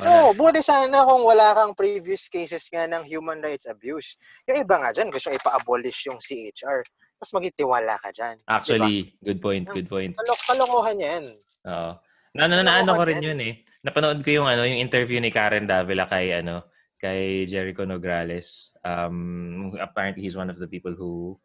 [0.01, 4.21] No, buti sana kung wala kang previous cases nga ng human rights abuse.
[4.47, 6.85] Yung iba nga dyan, gusto ipa-abolish yung CHR.
[7.21, 8.37] Tapos magitiwala ka dyan.
[8.49, 10.17] Actually, good point, good point.
[10.17, 11.25] Kalok kalokohan yan.
[11.69, 11.93] Oo.
[12.31, 13.67] Na, na, na, ano ko rin yun eh.
[13.83, 16.65] Napanood ko yung ano, yung interview ni Karen Davila kay ano,
[16.97, 18.77] kay Jericho Nograles.
[18.85, 21.41] Um, apparently he's one of the people who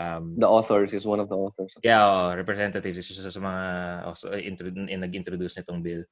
[0.00, 1.76] um, The authors is one of the authors.
[1.84, 3.62] Yeah, oo, representatives isa sa, sa mga
[4.08, 6.02] also, intro, in, nag-introduce nitong bill.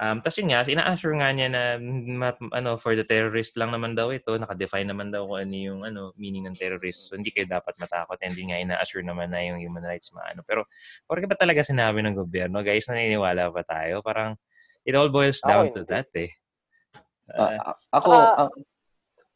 [0.00, 1.62] Um, Tapos yun nga, ina-assure nga niya na
[2.16, 5.80] ma, ano, for the terrorist lang naman daw ito, nakadefine naman daw kung ano yung
[5.84, 7.12] ano, meaning ng terrorist.
[7.12, 8.16] So hindi kayo dapat matakot.
[8.16, 10.40] Hindi nga ina-assure naman na yung human rights maano.
[10.48, 10.64] Pero,
[11.04, 12.64] porque ba talaga sinabi ng gobyerno?
[12.64, 14.00] Guys, naniniwala pa tayo?
[14.00, 14.40] Parang,
[14.88, 15.92] it all boils Ako down to hindi.
[15.92, 16.30] that eh.
[17.30, 18.48] Uh, ako, ah,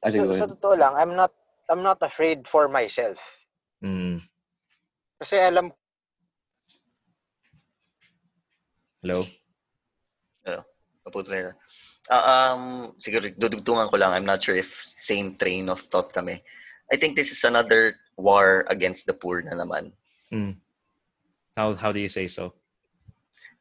[0.08, 1.30] sige, Sa, sa totoo lang, I'm not
[1.68, 3.16] I'm not afraid for myself.
[3.80, 4.20] mm,
[5.20, 5.72] Kasi alam
[9.04, 9.24] hello?
[11.04, 11.54] Naputol
[12.04, 12.64] Uh, um,
[13.00, 14.12] siguro, dudugtungan ko lang.
[14.12, 16.36] I'm not sure if same train of thought kami.
[16.92, 19.96] I think this is another war against the poor na naman.
[20.28, 20.60] Mm.
[21.56, 22.52] How, how do you say so?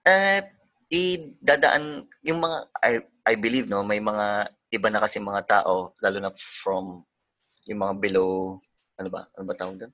[0.03, 0.43] Uh,
[0.91, 2.91] idadaan, yung mga, I,
[3.23, 7.07] I believe, no, may mga iba na kasi mga tao, lalo na from
[7.63, 8.59] yung mga below,
[8.99, 9.23] ano ba?
[9.39, 9.93] Ano ba tawag doon?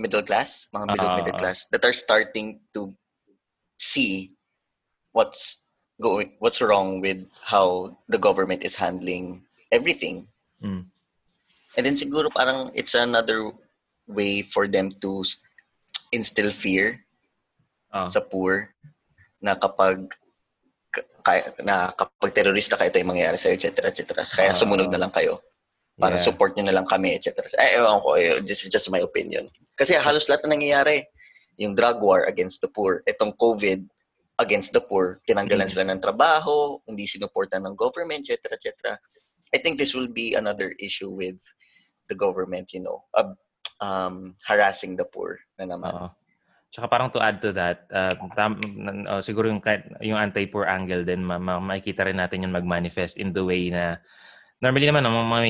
[0.00, 0.72] Middle class?
[0.72, 2.96] Mga below uh, middle class that are starting to
[3.76, 4.32] see
[5.12, 5.67] what's
[6.00, 10.28] going what's wrong with how the government is handling everything.
[10.62, 10.86] Mm.
[11.76, 13.52] And then siguro parang it's another
[14.06, 15.22] way for them to
[16.12, 17.04] instill fear
[17.92, 18.08] uh.
[18.08, 18.74] sa poor
[19.42, 20.10] na kapag
[21.22, 23.68] kaya, na kapag terorista kayo, ito yung mangyayari sa'yo, etc.
[23.84, 24.24] etc.
[24.24, 25.44] Kaya sumunod na lang kayo.
[25.98, 26.24] Para yeah.
[26.24, 27.44] support nyo na lang kami, etc.
[27.58, 29.44] Eh, ewan ko, eh, this is just my opinion.
[29.76, 31.04] Kasi halos lahat na nangyayari.
[31.58, 33.82] Yung drug war against the poor, itong COVID
[34.38, 35.82] against the poor, tinanggalan mm-hmm.
[35.82, 38.54] sila ng trabaho, hindi sinuportan ng government, etc.
[38.54, 38.96] etc.
[39.54, 41.42] I think this will be another issue with
[42.06, 43.34] the government, you know, uh,
[43.82, 45.92] um, harassing the poor na naman.
[45.94, 46.10] Uh-huh.
[46.68, 48.60] Tsaka parang to add to that, uh, tam,
[49.08, 49.64] uh, siguro yung,
[50.04, 53.96] yung anti-poor angle din, ma- ma- makikita rin natin yung mag-manifest in the way na
[54.60, 55.48] normally naman, no, mga,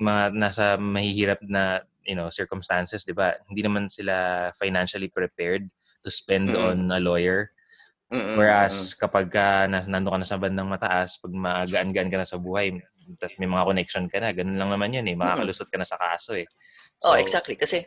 [0.00, 3.34] mga nasa mahihirap na you know circumstances, 'di ba?
[3.48, 5.68] Hindi naman sila financially prepared
[6.04, 6.64] to spend mm-hmm.
[6.68, 7.50] on a lawyer.
[8.14, 8.36] Mm-hmm.
[8.38, 12.38] Whereas kapag ka nas, nando ka na sa bandang mataas, pag magaan-gaan ka na sa
[12.38, 12.78] buhay,
[13.18, 15.18] tapos may mga connection ka na, ganun lang naman yun eh.
[15.18, 16.46] Makakalusot ka na sa kaso eh.
[17.02, 17.58] So, oh, exactly.
[17.58, 17.82] Kasi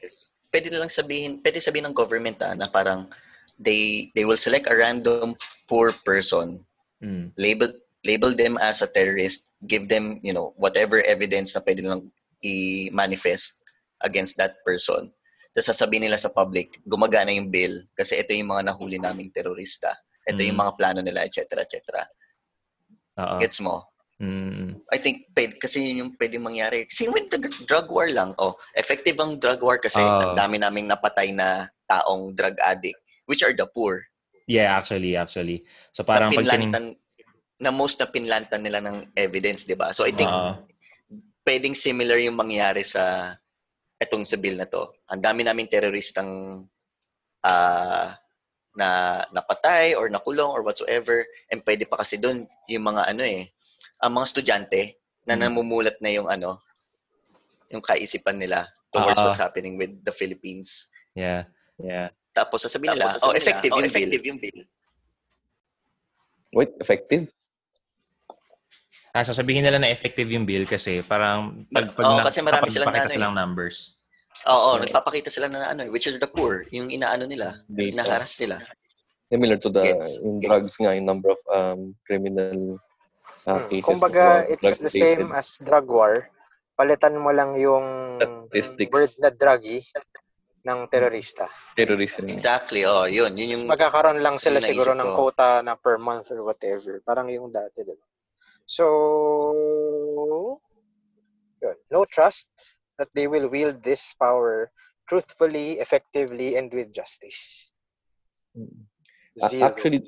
[0.52, 3.08] pwede lang sabihin, pwede sabihin ng government ah, na parang
[3.56, 5.34] they they will select a random
[5.66, 6.62] poor person,
[7.00, 7.32] mm.
[7.40, 7.72] label
[8.06, 12.08] label them as a terrorist, give them, you know, whatever evidence na pwede lang
[12.44, 13.64] i-manifest
[14.06, 15.10] against that person.
[15.52, 19.98] Tapos sasabihin nila sa public, gumagana yung bill kasi ito yung mga nahuli naming terorista.
[20.28, 20.48] Ito mm.
[20.52, 21.64] yung mga plano nila, etc.
[21.64, 22.04] etc.
[23.18, 23.40] Uh-oh.
[23.40, 23.88] Gets mo?
[24.18, 24.82] Mm.
[24.90, 26.86] I think pwede, kasi yun yung pwedeng mangyari.
[26.90, 30.58] Kasi with the drug war lang, oh, effective ang drug war kasi uh, ang dami
[30.58, 34.04] naming napatay na taong drug addict, which are the poor.
[34.50, 35.64] Yeah, actually, actually.
[35.94, 37.06] So parang na pinlantan, pag
[37.58, 39.94] na most na pinlantan nila ng evidence, di ba?
[39.94, 40.58] So I think uh,
[41.46, 43.34] pwedeng similar yung mangyari sa
[43.98, 44.94] etong sa bill na to.
[45.10, 46.64] Ang dami naming teroristang
[47.42, 48.08] uh,
[48.78, 51.26] na napatay or nakulong or whatsoever.
[51.50, 53.50] And pwede pa kasi doon yung mga ano eh,
[53.98, 55.42] ang mga estudyante na mm.
[55.42, 56.62] namumulat na yung ano,
[57.74, 60.88] yung kaisipan nila towards uh, what's happening with the Philippines.
[61.18, 61.50] Yeah.
[61.82, 62.14] Yeah.
[62.38, 64.30] Tapos sasabihin nila, Tapos, sasabihin oh, effective, nila, yung, oh, effective bill.
[64.30, 64.60] yung bill.
[66.54, 67.24] Wait, effective?
[69.12, 72.70] Ah, sasabihin nila na effective yung bill kasi parang pag, pag oh, na, kasi marami
[72.70, 73.40] silang, na, ano, silang eh.
[73.42, 73.97] numbers.
[74.46, 78.62] Oo, oh, nagpapakita sila na ano, which are the poor, yung inaano nila, inaharas nila.
[79.28, 80.24] Similar to the Gets.
[80.24, 82.80] in drugs nga, yung number of um, criminal
[83.50, 83.84] uh, cases.
[83.84, 86.32] Kumbaga, it's the same as drug war.
[86.80, 88.18] Palitan mo lang yung
[88.54, 88.94] Statistics.
[88.94, 89.84] word na druggy
[90.64, 91.50] ng terorista.
[91.76, 92.30] Terrorism.
[92.30, 93.36] Exactly, oh, yun.
[93.36, 97.02] yun yung, magkakaroon lang sila siguro ng quota na per month or whatever.
[97.04, 98.06] Parang yung dati, diba?
[98.68, 98.86] So,
[101.64, 101.78] yun.
[101.90, 104.72] No trust that they will wield this power
[105.08, 107.72] truthfully, effectively, and with justice.
[109.38, 109.66] Zero.
[109.66, 110.04] Actually,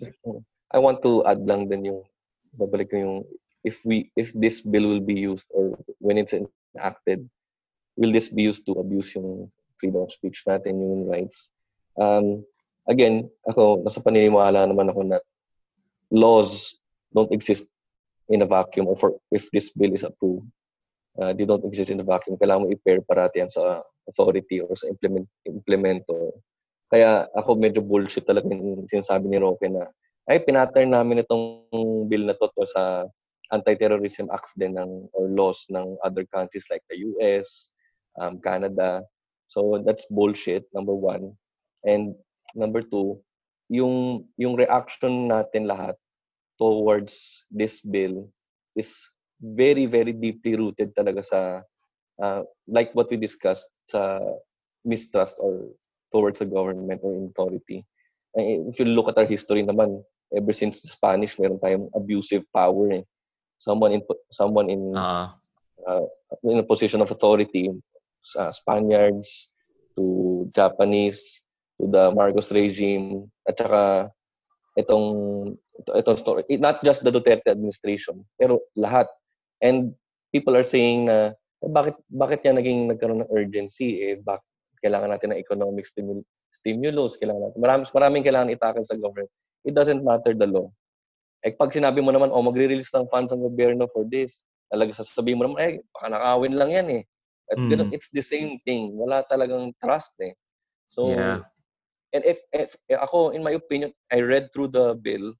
[0.71, 2.01] I want to add lang din yung
[2.57, 3.17] babalik ko yung
[3.63, 7.27] if we if this bill will be used or when it's enacted
[7.99, 11.51] will this be used to abuse yung freedom of speech natin yung rights
[11.99, 12.41] um
[12.87, 15.19] again ako nasa paniniwala naman ako na
[16.09, 16.79] laws
[17.13, 17.67] don't exist
[18.31, 20.47] in a vacuum or for if this bill is approved
[21.19, 24.71] uh, they don't exist in a vacuum kailangan mo i-pair parati yan sa authority or
[24.73, 26.33] sa implement implementer
[26.89, 29.85] kaya ako medyo bullshit talaga yung sinasabi ni Roque na
[30.25, 31.65] ay pinattern namin itong
[32.09, 33.05] bill na to, to sa
[33.49, 37.73] anti-terrorism acts din ng or laws ng other countries like the US,
[38.21, 39.01] um, Canada.
[39.49, 41.33] So that's bullshit number one.
[41.81, 42.13] And
[42.53, 43.17] number two,
[43.73, 45.97] yung yung reaction natin lahat
[46.61, 48.29] towards this bill
[48.77, 48.93] is
[49.39, 51.39] very very deeply rooted talaga sa
[52.19, 54.19] uh, like what we discussed sa
[54.83, 55.71] mistrust or
[56.11, 57.85] towards the government or authority.
[58.35, 60.03] And if you look at our history naman,
[60.35, 63.05] ever since the Spanish, meron tayong abusive power eh.
[63.59, 65.33] Someone in someone in uh,
[65.83, 66.07] uh,
[66.45, 67.67] in a position of authority,
[68.37, 69.51] uh, Spaniards
[69.97, 71.43] to Japanese
[71.79, 74.11] to the Marcos regime at saka
[74.79, 75.07] itong
[75.91, 79.11] itong story not just the Duterte administration pero lahat
[79.63, 79.93] and
[80.31, 84.45] people are saying na eh, bakit bakit yan naging nagkaroon ng urgency eh bakit
[84.79, 89.27] kailangan natin ng economic stimul- stimulus kailangan natin maraming maraming kailangan itakal sa government
[89.63, 90.67] it doesn't matter the law.
[91.39, 95.39] Eh, pag sinabi mo naman, oh, magre-release ng funds ang gobyerno for this, talaga sasabihin
[95.39, 97.03] mo naman, eh, baka nakawin lang yan eh.
[97.49, 97.69] At Mm.
[97.71, 98.91] ganun, it's the same thing.
[98.93, 100.35] Wala talagang trust eh.
[100.91, 101.47] So, Yeah.
[102.11, 105.31] and if, if, eh, ako, in my opinion, I read through the bill,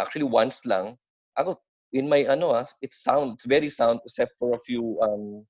[0.00, 0.96] actually once lang,
[1.36, 1.60] ako,
[1.92, 5.44] in my, ano ah, it sounds very sound, except for a few um,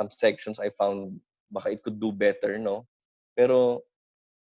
[0.00, 1.20] um, sections I found,
[1.50, 2.86] baka it could do better, no?
[3.36, 3.82] Pero,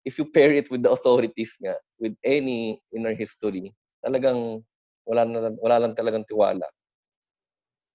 [0.05, 3.73] if you pair it with the authorities nga, with any inner history,
[4.05, 4.63] talagang
[5.07, 6.67] wala, na, wala lang talagang tiwala.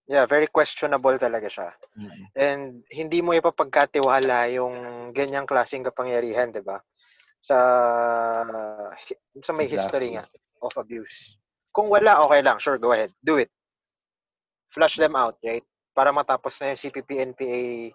[0.09, 1.69] Yeah, very questionable talaga siya.
[2.33, 4.77] And hindi mo ipapagkatiwala yung
[5.13, 6.81] ganyang klaseng kapangyarihan, 'di ba?
[7.45, 7.59] Sa
[9.45, 10.25] sa may history nga
[10.65, 11.37] of abuse.
[11.79, 12.59] Kung wala, okay lang.
[12.59, 13.15] Sure, go ahead.
[13.23, 13.55] Do it.
[14.75, 15.63] Flush them out, right?
[15.95, 17.95] Para matapos na yung CPP-NPA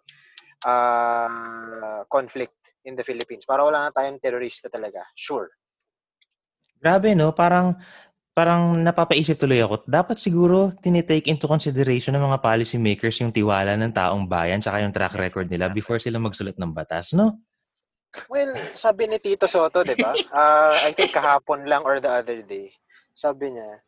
[0.63, 2.55] uh, conflict
[2.87, 3.43] in the Philippines.
[3.43, 5.03] Para wala na tayong terorista talaga.
[5.19, 5.51] Sure.
[6.79, 7.35] Grabe, no?
[7.35, 7.75] Parang,
[8.31, 9.83] parang napapaisip tuloy ako.
[9.83, 14.79] Dapat siguro tinitake into consideration ng mga policy makers yung tiwala ng taong bayan tsaka
[14.79, 17.35] yung track record nila before sila magsulat ng batas, no?
[18.31, 20.15] Well, sabi ni Tito Soto, di ba?
[20.31, 22.71] Uh, I think kahapon lang or the other day.
[23.13, 23.81] Sabi niya,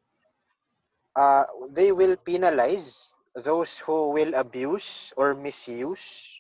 [1.17, 6.39] uh, they will penalize those who will abuse or misuse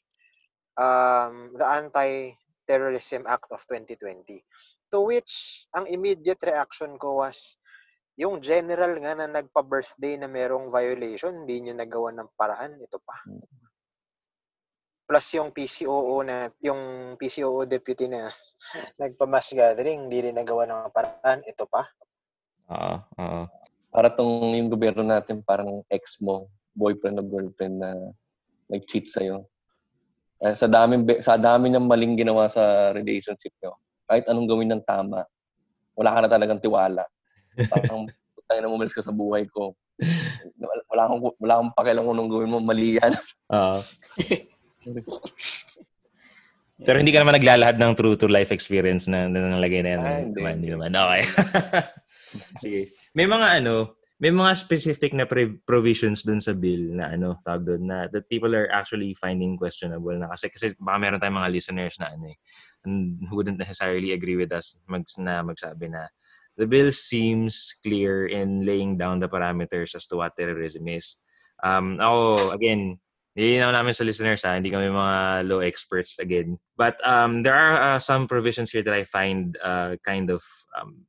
[0.79, 4.43] um, the Anti-Terrorism Act of 2020.
[4.93, 7.57] To which, ang immediate reaction ko was,
[8.15, 13.19] yung general nga na nagpa-birthday na merong violation, hindi niya nagawa ng paraan, ito pa.
[15.05, 18.31] Plus yung PCOO na, yung PCOO deputy na
[19.01, 21.83] nagpa-mass gathering, hindi rin nagawa ng paraan, ito pa.
[22.71, 23.41] Oo, oo.
[23.93, 27.95] Para tong yung gobyerno natin, parang ex mo, boyfriend o girlfriend na
[28.67, 29.45] nag-cheat sa'yo.
[30.43, 34.83] Eh, sa dami sa dami ng maling ginawa sa relationship nyo, kahit anong gawin ng
[34.83, 35.23] tama,
[35.95, 37.07] wala ka na talagang tiwala.
[37.71, 38.09] Parang
[38.49, 39.73] tayo na umalis ka sa buhay ko.
[40.91, 43.13] Wala, akong wala akong pakialam kung anong gawin mo, mali yan.
[43.49, 43.79] Oo.
[46.85, 49.99] Pero hindi ka naman naglalahad ng true to life experience na, na nalagay na yan.
[50.03, 50.43] Ah, hindi.
[50.43, 50.91] Naman, hindi naman.
[50.91, 51.23] Okay.
[52.63, 52.91] Sige.
[53.13, 57.67] May mga ano, may mga specific na pre- provisions dun sa bill na ano, tawag
[57.67, 61.51] dun, na that people are actually finding questionable na kasi kasi baka meron tayong mga
[61.51, 62.37] listeners na ano eh,
[63.27, 66.07] who wouldn't necessarily agree with us mag, na magsabi na
[66.55, 71.19] the bill seems clear in laying down the parameters as to what terrorism is.
[71.63, 72.99] Um, ako, again,
[73.35, 76.57] naman namin sa listeners ha, hindi kami mga law experts again.
[76.79, 80.43] But um, there are uh, some provisions here that I find uh, kind of,
[80.79, 81.03] um,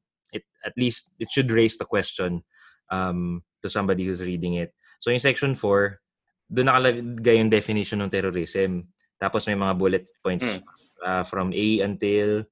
[0.66, 2.42] at least it should raise the question
[2.90, 4.74] um, to somebody who's reading it.
[4.98, 6.02] So in section 4,
[6.50, 8.90] doon nakalagay yung definition ng terrorism.
[9.16, 10.60] Tapos may mga bullet points Hmm.
[11.02, 12.44] uh, from A until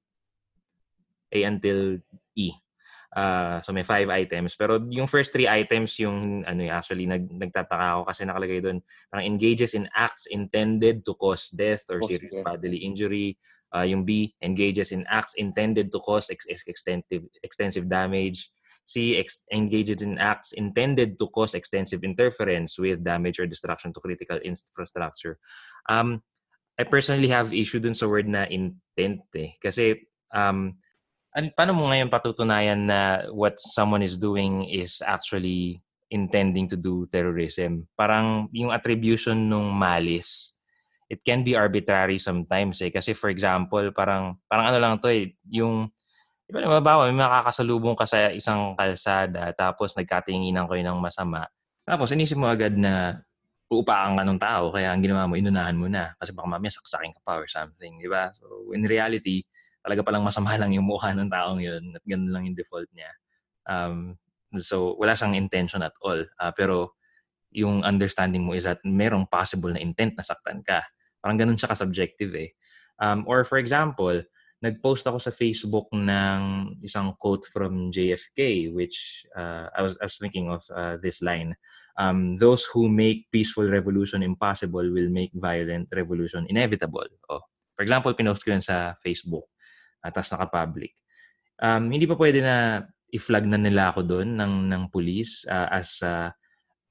[1.31, 1.99] A until
[2.35, 2.51] E.
[3.15, 4.59] Uh, so may five items.
[4.59, 8.83] Pero yung first three items yung ano yung actually nag, nagtataka ako kasi nakalagay doon
[9.07, 13.39] parang engages in acts intended to cause death or serious bodily injury.
[13.75, 18.47] Uh, yung B engages in acts intended to cause ex- ex- extensive extensive damage.
[18.87, 23.99] C ex- engages in acts intended to cause extensive interference with damage or destruction to
[23.99, 25.41] critical infrastructure.
[25.91, 26.23] Um,
[26.79, 29.51] I personally have issue dun sa word na intent eh.
[29.59, 30.79] Kasi um,
[31.35, 37.07] an, paano mo ngayon patutunayan na what someone is doing is actually intending to do
[37.11, 37.87] terrorism?
[37.99, 40.54] Parang yung attribution nung malice,
[41.09, 42.89] it can be arbitrary sometimes eh.
[42.89, 45.89] Kasi for example, parang, parang ano lang to eh, yung,
[46.45, 51.45] di ba nababawa, may makakasalubong ka sa isang kalsada, tapos nagkatinginan kayo ng masama.
[51.85, 53.21] Tapos inisip mo agad na
[53.69, 56.13] uupakan ka ng tao, kaya ang ginawa mo, inunahan mo na.
[56.21, 58.33] Kasi baka mamaya saksakin ka pa or something, di ba?
[58.37, 59.45] So in reality,
[59.85, 63.09] talaga palang masama lang yung mukha ng taong yun at ganun lang yung default niya.
[63.65, 64.17] Um,
[64.61, 66.25] so, wala siyang intention at all.
[66.37, 66.97] Ah, pero,
[67.55, 70.83] yung understanding mo is that merong possible na intent na saktan ka.
[71.25, 72.53] Parang ganun siya ka-subjective eh.
[73.01, 74.21] Um, or for example,
[74.61, 76.41] nag-post ako sa Facebook ng
[76.85, 81.57] isang quote from JFK which uh, I, was, I was thinking of uh, this line.
[81.97, 87.09] Um, Those who make peaceful revolution impossible will make violent revolution inevitable.
[87.25, 87.41] Oh,
[87.73, 89.49] for example, pinost ko yun sa Facebook
[90.05, 90.93] at tapos naka-public.
[91.57, 96.03] Um, hindi pa pwede na i-flag na nila ako doon ng, ng police uh, as,
[96.03, 96.29] uh,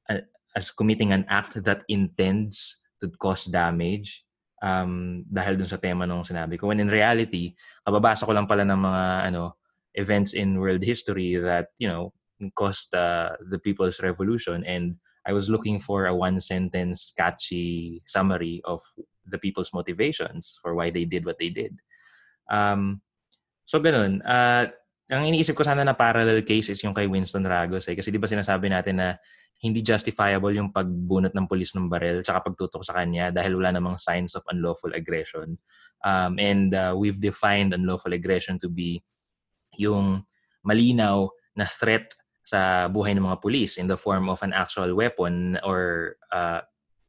[0.08, 0.22] uh,
[0.56, 4.24] as committing an act that intends to cause damage
[4.64, 6.72] um, dahil dun sa tema nung sinabi ko.
[6.72, 7.52] When in reality,
[7.84, 9.60] kababasa ko lang pala ng mga ano
[9.94, 12.16] events in world history that, you know,
[12.56, 18.82] caused uh, the People's Revolution and I was looking for a one-sentence catchy summary of
[19.24, 21.80] the people's motivations for why they did what they did.
[22.50, 23.00] Um,
[23.64, 24.20] so ganun.
[24.20, 24.68] Uh,
[25.14, 27.94] ang iniisip ko sana na parallel case is yung kay Winston Ragos eh.
[27.94, 29.08] Kasi di ba sinasabi natin na
[29.62, 33.96] hindi justifiable yung pagbunot ng pulis ng barel tsaka pagtutok sa kanya dahil wala namang
[33.96, 35.56] signs of unlawful aggression.
[36.04, 39.00] Um, and uh, we've defined unlawful aggression to be
[39.80, 40.28] yung
[40.66, 42.12] malinaw na threat
[42.44, 46.60] sa buhay ng mga pulis in the form of an actual weapon or uh,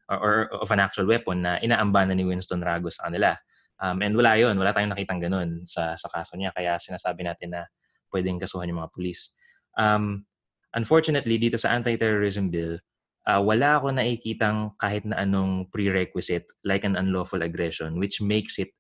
[0.08, 3.36] or, or of an actual weapon na inaambana ni Winston Ragos sa kanila.
[3.76, 6.56] Um, and wala yon wala tayong nakitang ganun sa, sa kaso niya.
[6.56, 7.68] Kaya sinasabi natin na
[8.16, 9.36] pwedeng kasuhan yung mga pulis.
[9.76, 10.24] Um,
[10.72, 12.80] unfortunately, dito sa anti-terrorism bill,
[13.28, 18.72] uh, wala ako nakikitang kahit na anong prerequisite like an unlawful aggression which makes it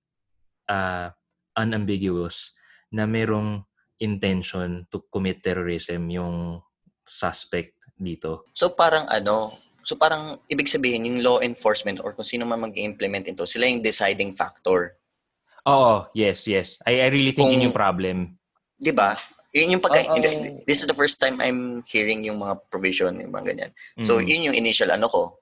[0.71, 1.11] uh,
[1.59, 2.55] unambiguous
[2.95, 3.67] na merong
[3.99, 6.63] intention to commit terrorism yung
[7.03, 8.47] suspect dito.
[8.55, 9.51] So parang ano,
[9.85, 13.85] So parang ibig sabihin yung law enforcement or kung sino man mag-implement ito, sila yung
[13.85, 14.97] deciding factor.
[15.69, 16.81] Oo, yes, yes.
[16.89, 18.41] I, I really think kung, yun yung problem.
[18.79, 19.15] 'Di ba?
[19.55, 23.23] Yun yung pagka uh, uh, this is the first time I'm hearing yung mga provision,
[23.23, 23.71] yung mga ganyan.
[24.03, 24.27] So mm-hmm.
[24.27, 25.39] yun yung initial ano ko,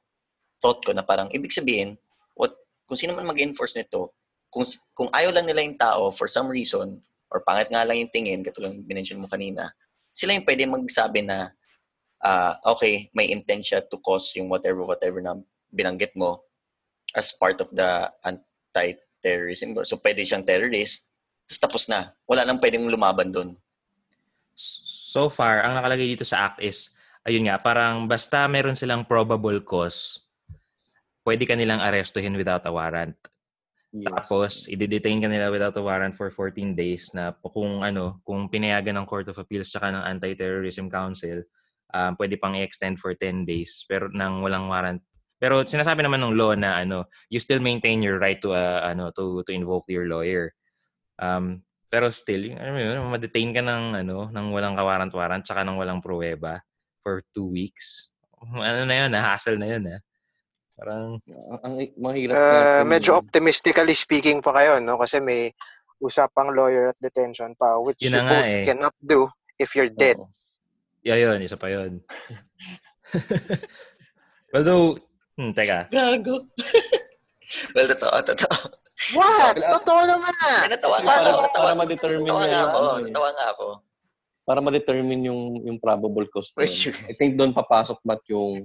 [0.62, 1.98] thought ko na parang ibig sabihin,
[2.38, 2.54] what
[2.86, 4.14] kung sino man mag-enforce nito,
[4.54, 7.02] kung kung ayaw lang nila yung tao for some reason
[7.34, 9.74] or pangit nga lang yung tingin, katulad ng binention mo kanina,
[10.14, 11.50] sila yung pwede magsabi na
[12.24, 15.36] uh, okay, may intent siya to cause yung whatever, whatever na
[15.74, 16.42] binanggit mo
[17.14, 19.78] as part of the anti-terrorism.
[19.86, 21.12] So, pwede siyang terrorist,
[21.48, 22.16] tapos na.
[22.26, 23.50] Wala nang pwedeng lumaban doon.
[24.54, 26.94] So far, ang nakalagay dito sa act is,
[27.26, 30.26] ayun nga, parang basta meron silang probable cause,
[31.26, 33.18] pwede ka nilang arestuhin without a warrant.
[33.94, 34.10] Yes.
[34.10, 38.98] Tapos, i-detain ka nila without a warrant for 14 days na kung ano, kung pinayagan
[38.98, 41.46] ng Court of Appeals tsaka ng Anti-Terrorism Council,
[41.94, 45.00] um, pwede pang i-extend for 10 days pero nang walang warrant.
[45.38, 49.14] Pero sinasabi naman ng law na ano, you still maintain your right to uh, ano
[49.14, 50.56] to to invoke your lawyer.
[51.20, 51.62] Um,
[51.94, 56.62] pero still, ano yun, ma-detain ka ng ano, ng walang kawarant-warant tsaka ng walang pruweba
[57.06, 58.10] for two weeks.
[58.42, 59.98] Ano na yun, na hassle na yun, ha?
[60.74, 61.22] Parang
[61.62, 64.98] ang mahirap uh, medyo optimistically speaking pa kayo, no?
[64.98, 65.54] Kasi may
[66.02, 68.66] usapang lawyer at detention pa which yun you both eh.
[68.66, 69.30] cannot do
[69.62, 70.18] if you're dead.
[70.18, 70.28] Oo.
[71.04, 71.44] Yeah, yun.
[71.44, 72.00] Isa pa yun.
[74.56, 74.96] Although,
[75.36, 75.92] hmm, teka.
[75.92, 76.48] Gago.
[77.76, 78.83] well, totoo, totoo.
[79.12, 79.56] What?
[79.60, 80.64] Totoo naman.
[80.72, 81.30] Natawa nga ako.
[81.36, 82.78] Para, para ma-determine natawa nga ako.
[82.80, 83.04] Ano.
[83.04, 83.66] Natawa nga ako.
[84.44, 86.56] Para ma-determine yung, yung probable cost.
[86.60, 88.64] I think doon papasok mat yung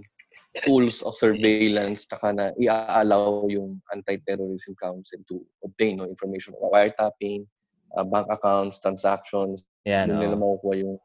[0.64, 7.46] tools of surveillance tsaka na i-allow yung Anti-Terrorism Council to obtain no, information about wiretapping,
[7.94, 9.62] uh, bank accounts, transactions.
[9.87, 10.18] Yeah, no.
[10.20, 10.98] nila makukuha yung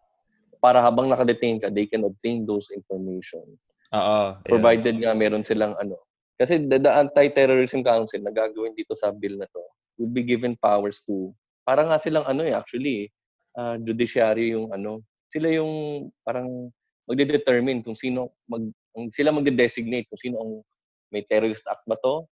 [0.63, 3.43] para habang nakadetain ka, they can obtain those information.
[3.91, 4.19] Oo.
[4.48, 6.00] Provided nga meron silang ano.
[6.38, 9.63] Kasi the, the Anti-Terrorism Council na gagawin dito sa bill na to
[10.02, 11.30] will be given powers to,
[11.62, 13.13] para nga silang ano eh, actually,
[13.58, 16.74] uh, judiciary yung ano, sila yung parang
[17.06, 18.65] magde-determine kung sino, mag,
[19.13, 20.52] sila magde-designate kung sino ang
[21.13, 22.26] may terrorist act ba to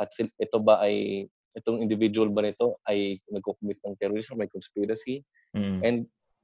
[0.00, 5.20] at ito ba ay itong individual ba nito ay nagko-commit ng terrorism, may conspiracy.
[5.52, 5.78] Mm.
[5.84, 5.96] And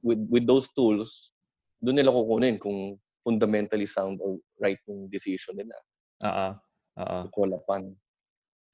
[0.05, 1.33] with with those tools,
[1.81, 5.75] doon nila kukunin kung fundamentally sound or right yung decision nila.
[6.23, 6.49] Oo.
[6.99, 7.31] Oo.
[7.31, 7.95] Upon.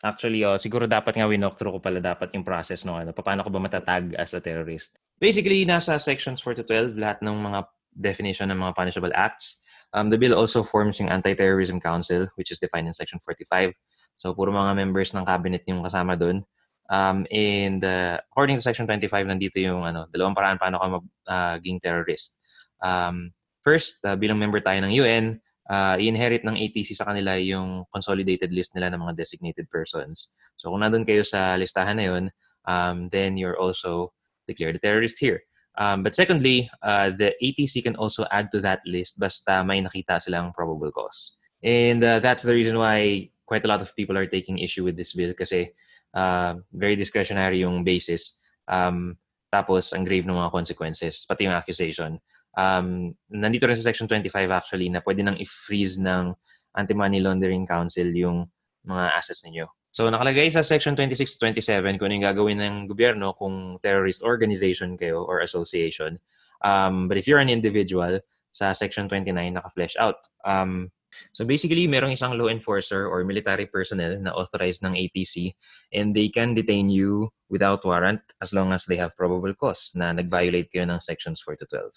[0.04, 3.42] Actually, oh, siguro dapat nga winok through ko pala dapat yung process no ano, paano
[3.42, 5.00] ko ba matatag as a terrorist.
[5.18, 7.60] Basically, nasa sections 4 to 12 lahat ng mga
[7.96, 9.64] definition ng mga punishable acts.
[9.96, 13.72] Um, the bill also forms yung Anti-Terrorism Council, which is defined in Section 45.
[14.20, 16.44] So, puro mga members ng cabinet yung kasama doon.
[16.92, 21.80] Um, and uh, according to Section 25, nandito yung ano, dalawang paraan paano ka maging
[21.80, 22.36] uh, terrorist.
[22.84, 23.32] Um,
[23.64, 28.54] first, uh, bilang member tayo ng UN, uh, i-inherit ng ATC sa kanila yung consolidated
[28.54, 30.30] list nila ng mga designated persons.
[30.58, 32.24] So kung nandun kayo sa listahan na yun,
[32.66, 34.14] um, then you're also
[34.48, 35.44] declared a terrorist here.
[35.76, 40.24] Um, but secondly, uh, the ATC can also add to that list basta may nakita
[40.24, 41.36] silang probable cause.
[41.64, 44.96] And uh, that's the reason why quite a lot of people are taking issue with
[44.96, 45.74] this bill kasi
[46.16, 48.40] uh, very discretionary yung basis.
[48.68, 49.18] Um,
[49.52, 52.20] tapos, ang grave ng mga consequences, pati yung accusation.
[52.56, 56.32] Um, nandito rin sa Section 25 actually na pwede nang i-freeze ng
[56.76, 58.48] Anti-Money Laundering Council yung
[58.88, 59.68] mga assets ninyo.
[59.96, 64.24] So, nakalagay sa Section 26 to 27 kung ano yung gagawin ng gobyerno kung terrorist
[64.24, 66.20] organization kayo or association.
[66.64, 68.20] Um, but if you're an individual,
[68.56, 70.32] sa Section 29 naka-flesh out.
[70.48, 70.96] Um,
[71.34, 75.56] So basically, merong isang law enforcer or military personnel na authorized ng ATC
[75.94, 80.12] and they can detain you without warrant as long as they have probable cause na
[80.12, 81.92] nag-violate kayo ng sections 4 to 12.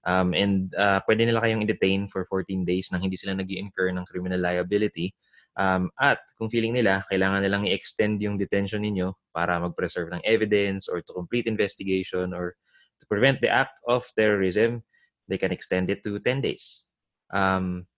[0.00, 3.92] Um, and uh, pwede nila kayong i-detain for 14 days nang hindi sila nag incur
[3.92, 5.12] ng criminal liability.
[5.60, 10.88] Um, at kung feeling nila, kailangan nilang i-extend yung detention ninyo para mag-preserve ng evidence
[10.88, 12.56] or to complete investigation or
[13.00, 14.80] to prevent the act of terrorism,
[15.28, 16.88] they can extend it to 10 days.
[17.32, 17.89] Um,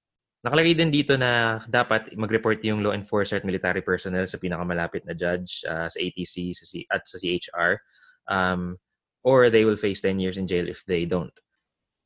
[0.43, 5.15] nakalagay din dito na dapat mag-report yung law enforcer at military personnel sa pinakamalapit na
[5.15, 7.79] judge uh, sa ATC sa C- at sa CHR
[8.27, 8.77] um,
[9.23, 11.33] or they will face 10 years in jail if they don't.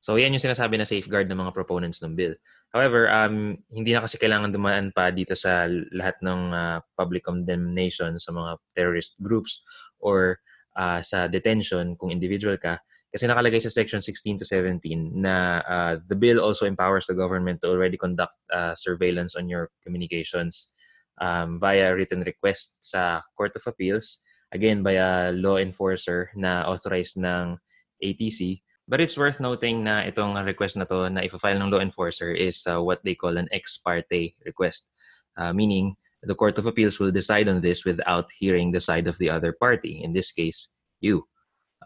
[0.04, 2.36] So yan yung sinasabi na safeguard ng mga proponents ng bill.
[2.70, 5.64] However, um, hindi na kasi kailangan dumaan pa dito sa
[5.96, 9.64] lahat ng uh, public condemnation sa mga terrorist groups
[9.96, 10.44] or
[10.76, 12.78] uh, sa detention kung individual ka.
[13.16, 14.84] Kasi nakalagay sa section 16 to 17
[15.16, 19.72] na uh, the bill also empowers the government to already conduct uh, surveillance on your
[19.80, 20.68] communications
[21.16, 24.20] um, via written request sa Court of Appeals,
[24.52, 27.56] again by a law enforcer na authorized ng
[28.04, 32.30] ATC But it's worth noting na itong request na to na ifa-file ng law enforcer
[32.30, 34.86] is uh, what they call an ex parte request.
[35.34, 39.18] Uh, meaning, the Court of Appeals will decide on this without hearing the side of
[39.18, 40.02] the other party.
[40.06, 40.70] In this case,
[41.02, 41.26] you.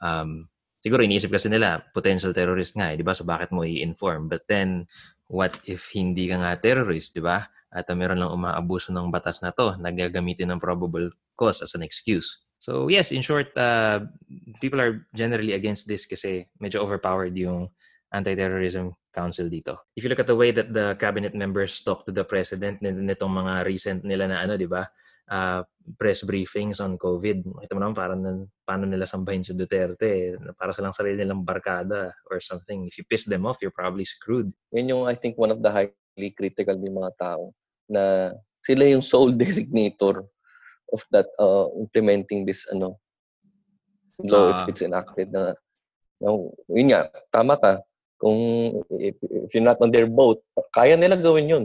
[0.05, 3.13] Um, siguro iniisip kasi nila, potential terrorist nga, eh, di ba?
[3.13, 4.33] So bakit mo i-inform?
[4.33, 4.89] But then,
[5.31, 7.47] what if hindi ka nga terrorist, di ba?
[7.71, 11.87] At uh, meron lang umaabuso ng batas na to, nagagamitin ng probable cause as an
[11.87, 12.43] excuse.
[12.61, 14.05] So yes, in short, uh,
[14.61, 17.73] people are generally against this kasi medyo overpowered yung
[18.11, 19.87] anti-terrorism council dito.
[19.95, 23.33] If you look at the way that the cabinet members talk to the president nitong
[23.33, 24.85] mga recent nila na ano, di ba?
[25.31, 25.63] Uh,
[25.95, 27.47] press briefings on COVID.
[27.63, 28.21] Ito mo naman parang
[28.67, 30.35] paano nila sambahin si Duterte.
[30.59, 32.87] Para silang sarili nilang barkada or something.
[32.91, 34.51] If you piss them off, you're probably screwed.
[34.75, 37.55] Yan yung I think one of the highly critical ng mga tao
[37.91, 40.23] na sila yung sole designator
[40.93, 42.99] of that uh, implementing this ano
[44.27, 44.69] law uh, if ah.
[44.69, 45.55] it's enacted na
[46.21, 47.81] no, yun nga tama ka
[48.21, 48.37] kung
[49.01, 50.45] if, if you're not on their boat
[50.77, 51.65] kaya nila gawin yun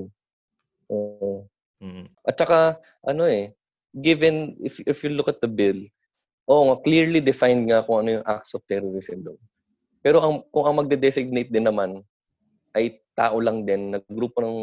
[0.87, 1.43] uh,
[1.81, 2.05] mm-hmm.
[2.27, 2.59] at saka
[3.03, 3.55] ano eh
[3.95, 5.79] given if if you look at the bill
[6.45, 9.41] oh nga clearly defined nga kung ano yung acts of terrorism doon
[10.05, 12.05] pero ang kung ang magde-designate din naman
[12.75, 14.57] ay tao lang din na grupo ng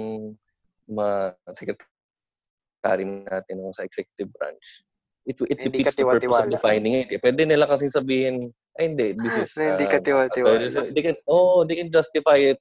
[0.86, 4.84] mga secretary natin sa executive branch,
[5.24, 7.08] it, it hindi defeats the purpose of defining it.
[7.10, 7.18] Eh.
[7.18, 9.50] Pwede nila kasi sabihin, ay hindi, this is...
[9.56, 10.68] Uh, hindi ka tiwa-tiwala.
[10.92, 12.60] They can, oh, they can justify it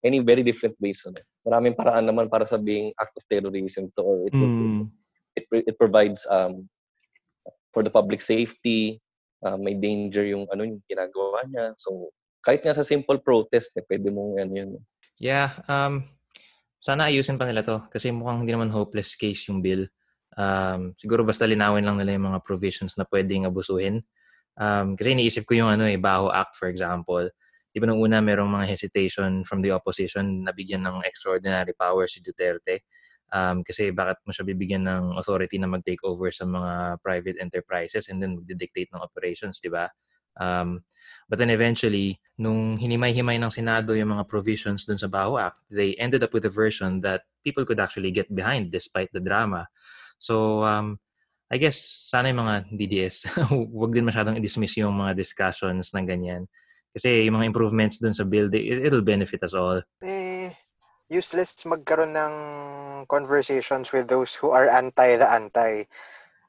[0.00, 1.04] any very different ways.
[1.04, 1.20] Ano.
[1.48, 4.84] Maraming paraan naman para sabihin act of terrorism to or it, mm.
[5.32, 6.68] it, it, it provides um,
[7.72, 9.00] for the public safety,
[9.40, 11.72] uh, may danger yung ano yung ginagawa niya.
[11.80, 12.12] So,
[12.44, 14.70] kahit nga sa simple protest, eh, pwede mong ano yun.
[15.16, 16.04] Yeah, um,
[16.78, 19.88] sana ayusin pa nila to kasi mukhang hindi naman hopeless case yung bill.
[20.38, 24.06] Um, siguro basta linawin lang nila yung mga provisions na pwedeng abusuhin.
[24.58, 27.26] Um, kasi iniisip ko yung ano eh, Baho Act for example.
[27.68, 32.08] Di ba nung una merong mga hesitation from the opposition na bigyan ng extraordinary power
[32.08, 32.88] si Duterte.
[33.28, 38.08] Um, kasi bakit mo siya bibigyan ng authority na mag-take over sa mga private enterprises
[38.08, 39.92] and then mag-dictate ng operations, di ba?
[40.38, 40.86] Um,
[41.28, 45.92] but then eventually, nung hinimay-himay ng Senado yung mga provisions dun sa Baho Act, they
[45.98, 49.66] ended up with a version that people could actually get behind despite the drama.
[50.18, 51.02] So, um,
[51.50, 53.16] I guess, sana yung mga DDS,
[53.80, 56.46] wag din masyadong i-dismiss yung mga discussions ng ganyan.
[56.98, 59.78] Kasi yung mga improvements dun sa bill, it, it'll benefit us all.
[60.02, 60.50] Eh,
[61.06, 62.34] useless magkaroon ng
[63.06, 65.86] conversations with those who are anti the anti.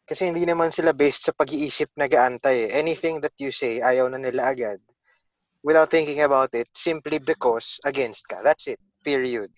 [0.09, 2.65] Kasi hindi naman sila based sa pag-iisip na gaantay.
[2.65, 2.73] Eh.
[2.73, 4.81] Anything that you say, ayaw na nila agad.
[5.61, 8.41] Without thinking about it, simply because against ka.
[8.41, 8.81] That's it.
[9.05, 9.53] Period.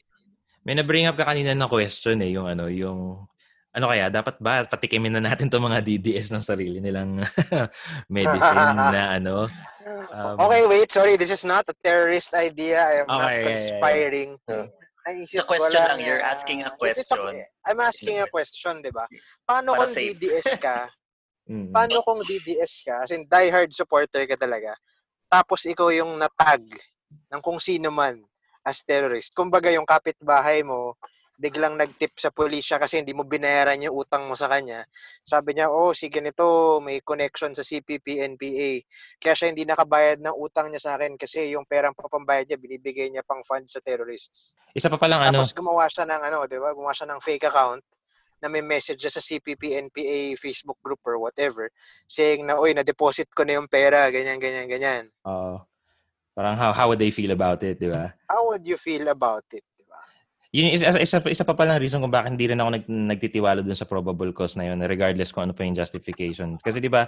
[0.67, 3.30] May na-bring up ka kanina na question eh, yung ano, yung
[3.71, 7.23] ano kaya, dapat ba patikimin na natin 'tong mga DDS ng sarili nilang
[8.11, 9.47] medicine na ano?
[10.11, 12.83] Um, okay, wait, sorry, this is not a terrorist idea.
[12.83, 14.31] I am okay, not conspiring.
[14.45, 14.81] Yeah, yeah.
[15.01, 17.41] Naisip Sa question lang, you're asking a question.
[17.65, 19.09] I'm asking a question, di ba?
[19.49, 20.13] Paano Para kung safe.
[20.13, 20.85] DDS ka?
[21.75, 23.01] Paano kung DDS ka?
[23.01, 24.77] As in, die-hard supporter ka talaga.
[25.25, 26.61] Tapos ikaw yung natag
[27.33, 28.21] ng kung sino man
[28.61, 29.33] as terrorist.
[29.33, 30.93] Kumbaga yung kapitbahay mo,
[31.41, 34.85] biglang nagtip sa pulisya kasi hindi mo binayaran yung utang mo sa kanya.
[35.25, 38.71] Sabi niya, oh, sige nito, may connection sa CPP, NPA.
[39.17, 43.09] Kaya siya hindi nakabayad ng utang niya sa akin kasi yung perang papambayad niya, binibigay
[43.09, 44.53] niya pang fund sa terrorists.
[44.77, 45.41] Isa pa palang ano?
[45.41, 46.77] Tapos gumawa siya ng ano, di ba?
[46.77, 47.81] Gumawa siya ng fake account
[48.41, 51.73] na may message sa CPP, NPA, Facebook group or whatever
[52.05, 55.03] saying na, oy, na-deposit ko na yung pera, ganyan, ganyan, ganyan.
[55.25, 55.57] Oo.
[55.57, 55.59] Uh,
[56.37, 58.13] parang how, how would they feel about it, di ba?
[58.29, 59.65] How would you feel about it?
[60.51, 63.75] Yun isa, isa, isa pa palang reason kung bakit hindi rin ako nag, nagtitiwala dun
[63.75, 66.59] sa probable cause na yun, regardless kung ano pa yung justification.
[66.59, 67.07] Kasi di ba,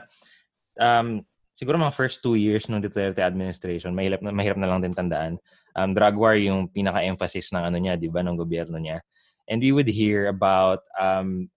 [0.80, 1.20] um,
[1.52, 5.36] siguro mga first two years ng Duterte administration, mahirap na, mahirap na lang din tandaan.
[5.76, 9.04] Um, drug war yung pinaka-emphasis ng ano niya, di ba, ng gobyerno niya.
[9.52, 11.52] And we would hear about, um,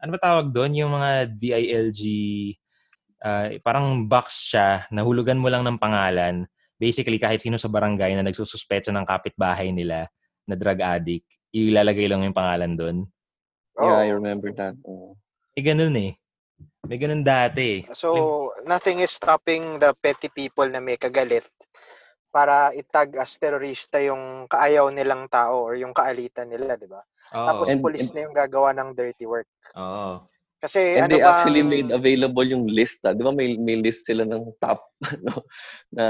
[0.00, 0.80] ano ba tawag doon?
[0.80, 2.00] Yung mga DILG
[3.22, 6.46] ah, parang box siya, nahulugan mo lang ng pangalan.
[6.78, 10.06] Basically, kahit sino sa barangay na nagsususpecha ng kapitbahay nila
[10.48, 12.96] na drug addict, ilalagay lang yung pangalan doon.
[13.76, 14.16] Yeah, I Oh.
[14.16, 14.74] remember that.
[14.82, 15.14] Oo.
[15.52, 16.16] Eh, ganun eh.
[16.88, 17.92] May ganun dati eh.
[17.92, 18.16] So,
[18.64, 21.44] nothing is stopping the petty people na may kagalit
[22.28, 27.04] para itag as terorista yung kaayaw nilang tao or yung kaalitan nila, di ba?
[27.36, 27.46] Oo.
[27.46, 29.46] Tapos And- police na yung gagawa ng dirty work.
[29.76, 30.24] Oo.
[30.58, 32.98] Kasi And ano they ba actually made available yung list.
[33.06, 33.14] Ah.
[33.14, 34.82] Di ba may, may list sila ng top,
[35.14, 35.46] ano,
[35.88, 36.04] na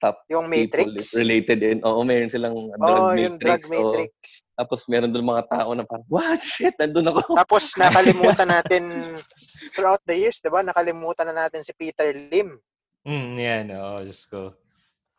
[0.00, 1.12] top yung people matrix?
[1.12, 1.84] related in.
[1.84, 3.20] Oo, meron silang drug Oh, matrix.
[3.20, 3.70] yung drug oo.
[3.70, 4.12] matrix.
[4.56, 6.40] tapos meron doon mga tao na parang, what?
[6.40, 7.36] Shit, nandun ako.
[7.36, 8.82] Tapos nakalimutan natin
[9.76, 10.64] throughout the years, 'di ba?
[10.64, 12.56] Nakalimutan na natin si Peter Lim.
[13.04, 13.64] Mm, yan.
[13.76, 14.56] Oo, Diyos ko.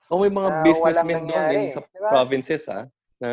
[0.10, 2.10] Oh, may mga Na businessmen walang doon din sa diba?
[2.10, 2.86] provinces, ah,
[3.22, 3.30] na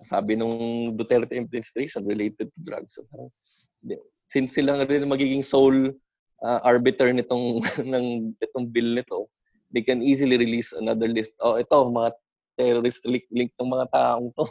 [0.00, 0.54] sabi nung
[0.92, 2.94] Duterte administration related to drugs.
[2.94, 3.47] So, parang, di-
[4.28, 5.96] since sila rin magiging sole
[6.44, 8.06] ah, arbiter nitong ng
[8.38, 9.26] itong bill nito,
[9.72, 11.32] they can easily release another list.
[11.40, 12.10] Oh, ito mga
[12.58, 14.46] terrorist link, link ng mga taong to.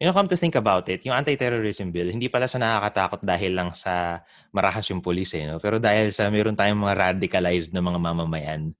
[0.00, 3.52] You know, come to think about it, yung anti-terrorism bill, hindi pala siya nakakatakot dahil
[3.52, 5.60] lang sa marahas yung pulis eh, no?
[5.60, 8.72] Pero dahil sa meron tayong mga radicalized na mga mamamayan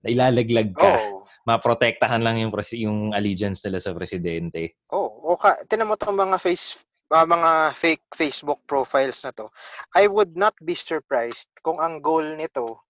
[0.00, 1.28] na ilalaglag ka, Oh.
[1.48, 4.80] maprotektahan lang yung, presi- yung allegiance nila sa presidente.
[4.88, 6.80] Oh, o ka, tinan mo tong mga face
[7.12, 9.52] ah, mga fake Facebook profiles na to.
[9.92, 12.80] I would not be surprised kung ang goal nito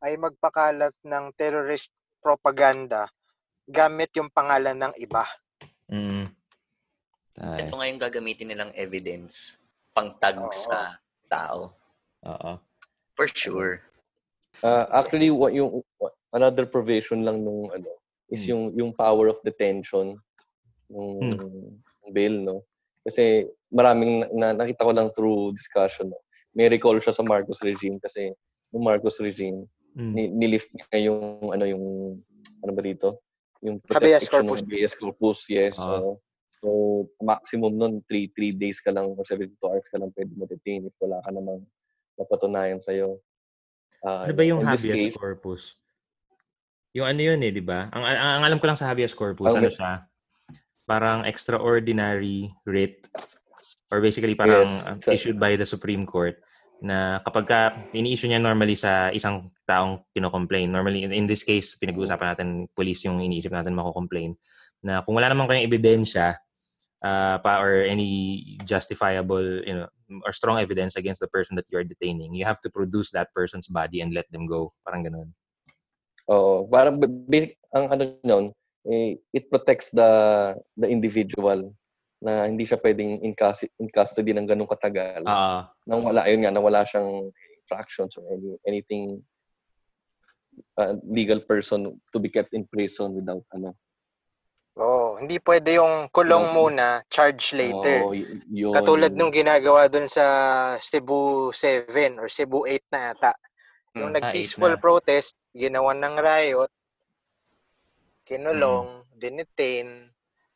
[0.00, 1.90] ay magpakalat ng terrorist
[2.22, 3.10] propaganda
[3.66, 5.24] gamit yung pangalan ng iba.
[5.90, 6.28] Mm.
[7.34, 9.58] Ay, Ito nga yung gagamitin nilang evidence
[9.90, 10.54] pang-tag Oo.
[10.54, 10.96] sa
[11.26, 11.74] tao.
[12.24, 12.52] oo.
[13.14, 13.82] For sure.
[14.62, 17.90] Ah, actually, what yung what- another provision lang nung ano
[18.30, 18.50] is Hmm.
[18.50, 20.18] yung yung power of detention
[20.90, 21.34] ng
[22.10, 22.56] bill, no?
[23.04, 23.44] Kasi
[23.74, 26.20] maraming na, na- nakita ko lang through discussion, no?
[26.54, 28.30] May recall siya sa Marcos regime kasi
[28.70, 30.10] yung Marcos regime Mm.
[30.10, 31.84] ni, nilift niya yung ano yung
[32.58, 33.22] ano ba dito?
[33.62, 34.60] Yung Habeas protection corpus.
[34.60, 35.74] habeas corpus, yes.
[35.78, 36.02] Ah.
[36.02, 36.18] so,
[36.58, 36.68] so,
[37.22, 40.94] maximum nun, 3 3 days ka lang or 72 hours ka lang pwede ma-detain if
[40.98, 41.62] wala ka namang
[42.18, 43.22] mapatunayan sa'yo.
[44.02, 45.78] Ah, Ano ba yung habeas case, corpus?
[46.90, 47.86] Yung ano yun eh, di ba?
[47.94, 50.10] Ang, ang, ang alam ko lang sa habeas corpus, Ang- ano siya?
[50.84, 53.06] Parang extraordinary writ
[53.92, 56.38] or basically parang Yes, uh, sa- issued by the Supreme Court
[56.84, 57.60] na kapag ka
[57.96, 63.04] ini-issue niya normally sa isang taong kino-complain, normally in, in this case, pinag-uusapan natin police
[63.08, 64.36] yung iniisip natin mako-complain,
[64.84, 66.36] na kung wala naman kayong ebidensya
[67.00, 69.88] uh, pa or any justifiable, you know,
[70.28, 73.32] or strong evidence against the person that you are detaining, you have to produce that
[73.32, 74.72] person's body and let them go.
[74.84, 75.32] Parang ganun.
[76.28, 78.44] Oo, parang basic ang ano noon,
[78.88, 80.08] eh, it protects the
[80.76, 81.72] the individual
[82.24, 85.20] na hindi siya pwedeng in custody, in custody ng ganung katagal.
[85.28, 87.28] Ah, nang wala ayun nga, nang wala siyang
[87.60, 89.20] infractions or any, anything
[90.80, 93.76] uh, legal person to be kept in prison without ano.
[94.74, 96.54] Oh, hindi pwede yung kulong Oo.
[96.56, 98.08] muna, charge later.
[98.08, 98.74] Oo, y- yun.
[98.74, 100.24] Katulad nung ginagawa dun sa
[100.82, 103.32] Cebu 7 or Cebu 8 na ata.
[103.94, 104.18] Yung Hmm.
[104.18, 104.82] Ah, nag-peaceful eight na.
[104.82, 106.72] protest, ginawan ng riot,
[108.24, 109.06] kinulong, Mm.
[109.14, 109.88] dinetain,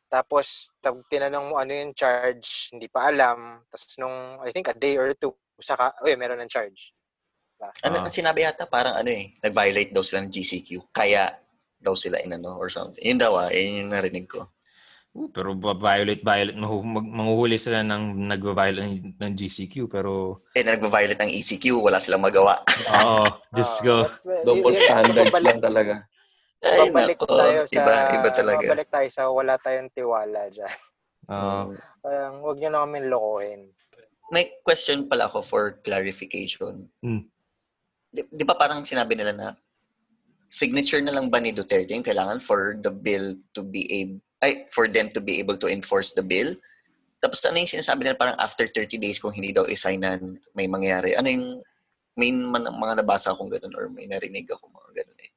[0.09, 3.61] tapos tag tinanong mo ano yung charge, hindi pa alam.
[3.69, 6.91] Tapos nung, I think a day or two, saka, uy, meron ng charge.
[7.83, 8.09] Ano, Ah.
[8.09, 10.89] sinabi yata parang ano eh, nag-violate daw sila ng GCQ.
[10.89, 11.27] Kaya
[11.75, 12.99] daw sila inano or something.
[12.99, 14.47] Yun daw ah, yun yung narinig ko.
[15.09, 20.39] uh, pero ba- violate, violate, mahu- mag- manghuhuli sila ng nag-violate ng, ng GCQ, pero,
[20.53, 22.61] Eh, na nag-violate ng ECQ, wala silang magawa.
[23.03, 23.97] oo, just Ah, go.
[24.05, 26.05] uh, double standards lang talaga.
[26.59, 27.39] Ay, babalik nako.
[27.39, 28.65] tayo sa, Iba, iba talaga.
[28.67, 30.75] babalik tayo sa wala tayong tiwala dyan.
[31.31, 31.59] Oo.
[31.71, 31.73] Mm.
[32.03, 33.61] Parang, huwag nyo na kami lokohin.
[34.29, 36.85] May question pala ako for clarification.
[37.01, 37.25] Hmm.
[38.13, 39.47] Di, di ba parang sinabi nila na
[40.49, 44.69] signature na lang ba ni Duterte yung kailangan for the bill to be able, ay,
[44.69, 46.53] for them to be able to enforce the bill?
[47.21, 51.17] Tapos ano yung sinasabi nila parang after 30 days kung hindi daw isignan may mangyari?
[51.17, 51.47] Ano yung
[52.17, 55.31] may man, mga nabasa akong ganun or may narinig ako mga ganun eh.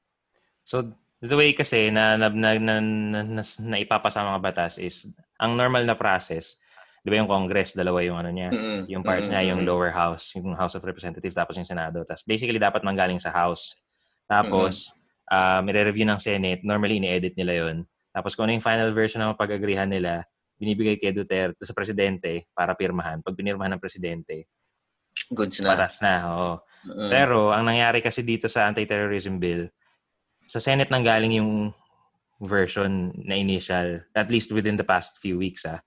[0.62, 0.76] So,
[1.22, 5.06] the way kasi na, na, na, na, na, na, na ipapasa mga batas is,
[5.38, 6.58] ang normal na process,
[7.02, 8.90] di ba yung Congress, dalawa yung ano niya, Mm-mm.
[8.90, 9.30] yung Mm-mm.
[9.30, 12.02] niya, yung lower house, yung House of Representatives, tapos yung Senado.
[12.02, 13.78] Tapos basically, dapat manggaling sa House.
[14.26, 14.94] Tapos,
[15.30, 17.76] uh, review ng Senate, normally ini-edit nila yon
[18.10, 20.26] Tapos kung ano yung final version ng pag-agrihan nila,
[20.62, 23.18] binibigay kay Duterte sa presidente para pirmahan.
[23.18, 24.46] Pag pinirmahan ng presidente,
[25.32, 25.74] Goods na.
[25.74, 26.14] patas na.
[26.28, 26.50] Oo.
[26.86, 27.10] Mm-mm.
[27.10, 29.66] Pero ang nangyari kasi dito sa anti-terrorism bill,
[30.46, 31.72] sa Senate nang galing yung
[32.42, 35.62] version na initial, at least within the past few weeks.
[35.62, 35.80] Ah.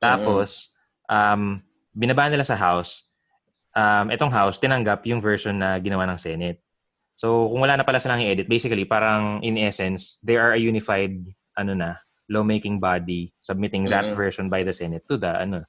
[0.00, 0.72] Tapos,
[1.10, 1.60] um,
[1.92, 3.04] binaba nila sa House,
[3.76, 6.64] um, itong House tinanggap yung version na ginawa ng Senate.
[7.18, 11.18] So, kung wala na pala silang i-edit, basically, parang in essence, they are a unified,
[11.58, 11.98] ano na,
[12.30, 14.14] lawmaking body submitting that Mhm.
[14.14, 15.64] version by the Senate to the, ano,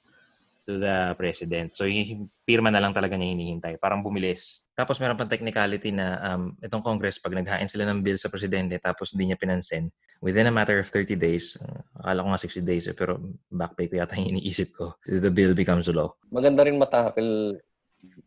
[0.67, 1.73] to the President.
[1.73, 3.81] So, yung pirma na lang talaga niya hinihintay.
[3.81, 4.61] Parang bumilis.
[4.79, 8.79] Tapos, meron pang technicality na um, itong Congress, pag naghain sila ng bill sa Presidente,
[8.79, 9.91] tapos hindi niya pinansin,
[10.23, 13.19] within a matter of 30 days, uh, akala ko nga 60 days, eh, pero
[13.51, 16.15] backpay ko yata yung iniisip ko, the bill becomes law.
[16.31, 17.59] Maganda rin matakil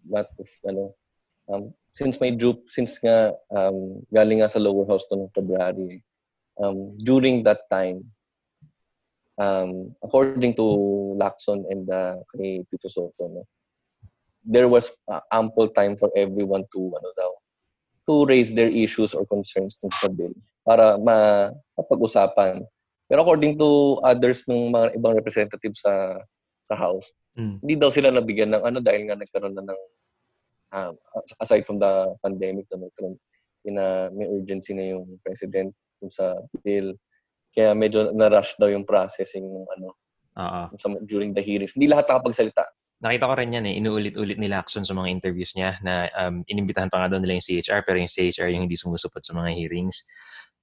[0.05, 0.93] what if, ano,
[1.49, 6.05] um, since may dupe, since nga um, galing nga sa lower house to ng February,
[6.61, 8.05] um, during that time,
[9.41, 10.65] um, according to
[11.17, 13.49] Lacson and uh, kay Tito Soto, no,
[14.47, 17.31] there was uh, ample time for everyone to ano daw
[18.07, 20.35] to raise their issues or concerns tungkol sa bill
[20.67, 22.63] para ma mapag-usapan.
[23.07, 26.19] Pero according to others ng mga ibang representatives sa
[26.67, 27.65] sa house, Mm.
[27.65, 29.81] hindi daw sila nabigyan ng ano dahil nga nagkaroon na ng
[30.77, 30.93] um,
[31.41, 33.17] aside from the pandemic na nagkaroon
[33.73, 36.93] na may urgency na yung president dun sa bill.
[37.57, 39.89] Kaya medyo na-rush daw yung processing ng ano
[40.37, 40.63] Oo.
[40.77, 41.73] sa, during the hearings.
[41.73, 42.69] Hindi lahat nakapagsalita.
[43.03, 46.87] Nakita ko rin yan eh, inuulit-ulit nila action sa mga interviews niya na um, inimbitahan
[46.87, 50.07] pa nga daw nila yung CHR pero yung CHR yung hindi sumusupot sa mga hearings.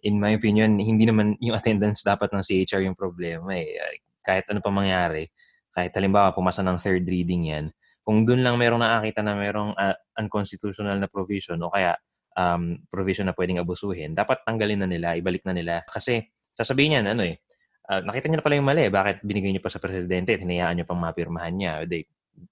[0.07, 3.99] In my opinion, hindi naman yung attendance dapat ng CHR yung problema eh.
[4.23, 5.27] Kahit ano pa mangyari,
[5.75, 7.65] kahit halimbawa pumasa ng third reading yan,
[8.07, 11.99] kung dun lang merong nakakita na merong uh, unconstitutional na provision o kaya
[12.39, 15.83] um, provision na pwedeng abusuhin, dapat tanggalin na nila, ibalik na nila.
[15.91, 16.23] Kasi
[16.55, 17.35] sasabihin niyan, ano eh,
[17.91, 20.79] uh, nakita niyo na pala yung mali, bakit binigay niyo pa sa presidente at hinayaan
[20.79, 21.83] niyo pang mapirmahan niya?
[21.83, 21.99] Di,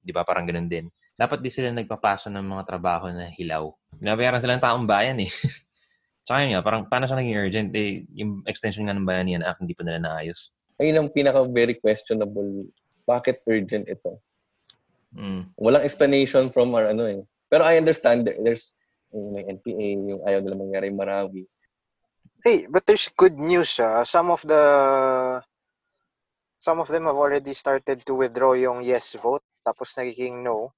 [0.01, 0.91] di ba parang ganun din.
[1.17, 3.73] Dapat di sila nagpapaso ng mga trabaho na hilaw.
[3.97, 5.31] Binabayaran sila ng taong bayan eh.
[6.27, 7.69] Tsaka yun nga, parang paano siya naging urgent?
[7.73, 10.51] Eh, yung extension nga ng Bayanihan Act, hindi pa nila naayos.
[10.77, 12.67] Ayun ang pinaka very questionable.
[13.07, 14.19] Bakit urgent ito?
[15.15, 15.55] Mm.
[15.55, 17.23] Walang explanation from our ano eh.
[17.47, 18.75] Pero I understand there, there's
[19.15, 21.47] yung may NPA, yung ayaw nila mangyari Marawi.
[22.43, 23.79] Hey, but there's good news.
[23.79, 24.03] Ah.
[24.03, 24.61] Some of the
[26.59, 30.71] some of them have already started to withdraw yung yes vote tapos nagiging no.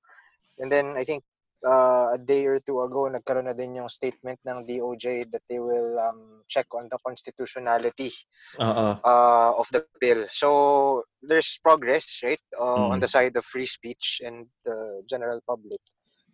[0.57, 1.21] And then I think
[1.61, 5.61] uh, a day or two ago nagkaroon na din yung statement ng DOJ that they
[5.61, 8.09] will um, check on the constitutionality
[8.57, 8.97] Oo.
[8.97, 10.25] uh, of the bill.
[10.33, 13.03] So there's progress, right, uh, on Mm.
[13.05, 15.79] the side of free speech and the general public.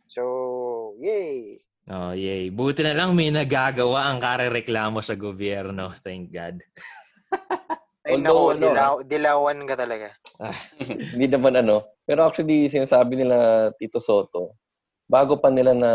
[0.08, 1.60] So, yay!
[1.86, 2.50] Oh, yay.
[2.50, 5.94] Buti na lang may nagagawa ang karereklamo sa gobyerno.
[6.02, 6.58] Thank God.
[8.06, 10.08] Ay, Although, nako, ano, dilaw, dilawan ka talaga.
[11.18, 11.82] Hindi naman ano.
[12.06, 14.54] Pero actually, sinasabi nila Tito Soto,
[15.10, 15.92] bago pa nila na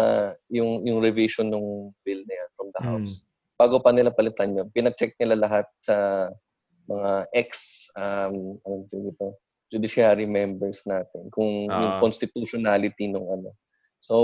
[0.50, 2.86] yung yung revision ng bill na yan from the Mm.
[2.90, 3.22] House,
[3.54, 6.26] bago pa nila palitan yun, pinacheck nila lahat sa
[6.90, 7.50] mga ex,
[7.94, 9.38] um, ano dito,
[9.70, 12.02] judiciary members natin, kung yung Ah.
[12.02, 13.54] constitutionality ng ano.
[14.02, 14.16] So,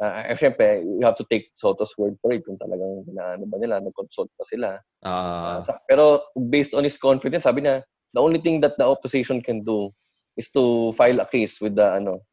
[0.00, 3.56] uh, eh, syempre, you have to take Soto's word for it kung talagang ano ba
[3.60, 4.68] nila, nag-consult pa sila.
[5.04, 7.84] Uh, sa- pero based on his confidence, sabi niya,
[8.16, 9.92] the only thing that the opposition can do
[10.36, 12.24] is to file a case with the ano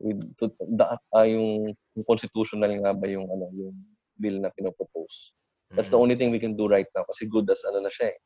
[0.00, 3.76] with to, the, uh, yung, yung constitutional nga ba yung ano yung
[4.16, 5.34] bill na pinopropose.
[5.76, 6.02] That's the Mm.
[6.02, 8.18] only thing we can do right now kasi good as ano na siya eh.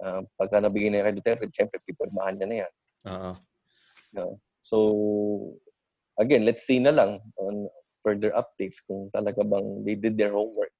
[0.00, 2.72] Uh, pagka nabigay na kay Duterte, syempre pipirmahan niya na yan.
[3.06, 3.32] Oo.
[4.62, 4.76] So,
[6.18, 7.64] again, let's see na lang on
[8.00, 10.72] further updates kung talaga bang they did their homework.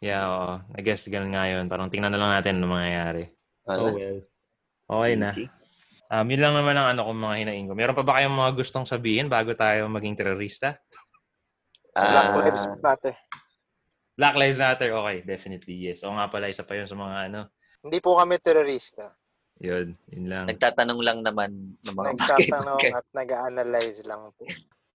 [0.00, 0.52] Yeah, oo.
[0.76, 1.68] I guess ganun nga yun.
[1.68, 3.28] Parang tingnan na lang natin ano mangyayari.
[3.68, 3.92] Wala.
[3.92, 4.20] well.
[4.90, 5.30] Okay na.
[6.10, 7.74] Um, yun lang naman ang ano kong mga hinaing ko.
[7.78, 10.74] Meron pa ba kayong mga gustong sabihin bago tayo maging terorista?
[11.94, 13.14] Black Ah, Lives Matter.
[14.18, 15.22] Black Lives Matter, okay.
[15.22, 16.02] Definitely, yes.
[16.02, 17.40] O nga pala, isa pa yun sa mga ano.
[17.86, 19.14] Hindi po kami terorista.
[19.60, 20.44] Yun, yun lang.
[20.48, 24.48] nagtatanong lang naman ng mga Nagtatanong at nag-analyze lang po.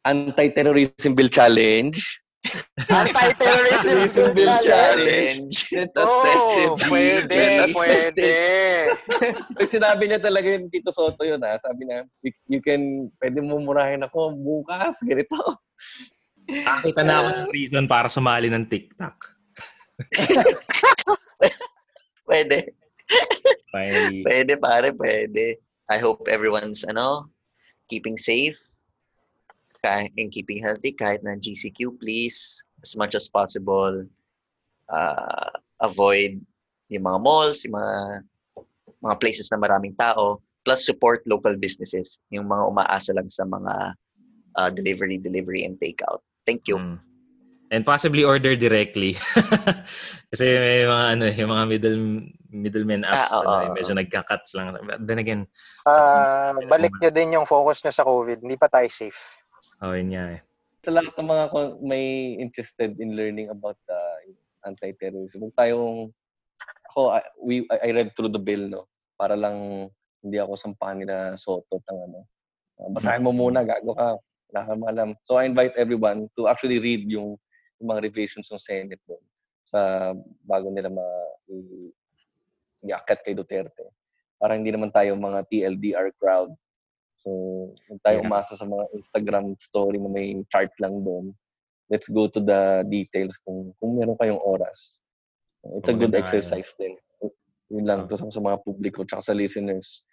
[0.06, 1.98] Anti-terrorism bill challenge.
[2.78, 5.58] Anti-terrorism Terrorism bill bill challenge.
[5.66, 5.74] challenge.
[5.74, 6.70] Let us Oh, test it.
[6.94, 7.42] pwede,
[7.74, 8.32] pwede.
[9.58, 11.58] Pag sinabi niya talaga yun Tito Soto yun ha.
[11.58, 15.42] Sabi na, "You- can, pwede mo murahin ako bukas, ganito.
[16.46, 19.18] Nakita na ako ng reason para sumali ng TikTok.
[22.26, 22.74] Pwede.
[23.74, 24.22] Finally.
[24.26, 25.58] Pwede, pare, pwede.
[25.90, 27.30] I hope everyone's, ano,
[27.90, 28.58] keeping safe
[29.86, 34.04] and keeping healthy kahit na GCQ, please, as much as possible,
[34.90, 35.50] uh,
[35.82, 36.42] avoid
[36.90, 37.94] yung mga malls, yung mga,
[39.02, 43.94] mga places na maraming tao, plus support local businesses, yung mga umaasa lang sa mga
[44.58, 46.26] uh, delivery, delivery, and takeout.
[46.46, 46.78] Thank you.
[46.78, 47.00] Mm.
[47.74, 49.18] And possibly order directly.
[50.32, 52.02] Kasi may mga ano, yung mga middle
[52.56, 54.78] middlemen apps Ah, oo, ano, eh, medyo nagka-cuts lang.
[55.02, 55.42] Then again,
[55.84, 58.46] Ah, balik nyo din yung focus nyo sa COVID.
[58.46, 59.18] Hindi pa tayo safe.
[59.84, 60.42] Oh, yun nga eh.
[60.86, 61.46] Sa lahat ng mga
[61.82, 64.00] may interested in learning about the
[64.64, 66.14] anti-terrorism, huwag tayong,
[66.92, 68.84] ako, I, we, I I read through the bill, no?
[69.20, 69.90] Para lang
[70.26, 72.20] hindi ako sampahan nila Soto ng ano.
[72.82, 74.18] Uh, basahin mo muna, gago ka.
[74.52, 75.10] Wala kang alam.
[75.28, 77.38] So I invite everyone to actually read yung,
[77.78, 79.22] yung mga revisions ng Senate doon
[79.66, 80.12] sa
[80.46, 81.06] bago nila ma
[81.50, 81.94] i-
[82.86, 83.86] iakyat kay Duterte.
[84.38, 86.54] Para hindi naman tayo mga TLDR crowd.
[87.26, 87.30] So,
[87.90, 88.30] huwag tayo Yeah.
[88.30, 91.34] umasa sa mga Instagram story na may chart lang doon.
[91.90, 95.02] Let's go to the details kung kung meron kayong oras.
[95.82, 96.94] It's a Oo, good nga exercise din.
[97.74, 100.06] Yun lang to sa, sa mga publiko tsaka sa listeners.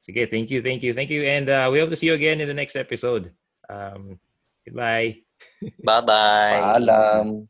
[0.00, 1.24] Sige, thank you, thank you, thank you.
[1.24, 3.32] And uh, we hope to see you again in the next episode.
[3.68, 4.20] Um,
[4.64, 5.24] goodbye.
[5.88, 6.80] Bye-bye.
[6.80, 7.48] Paalam.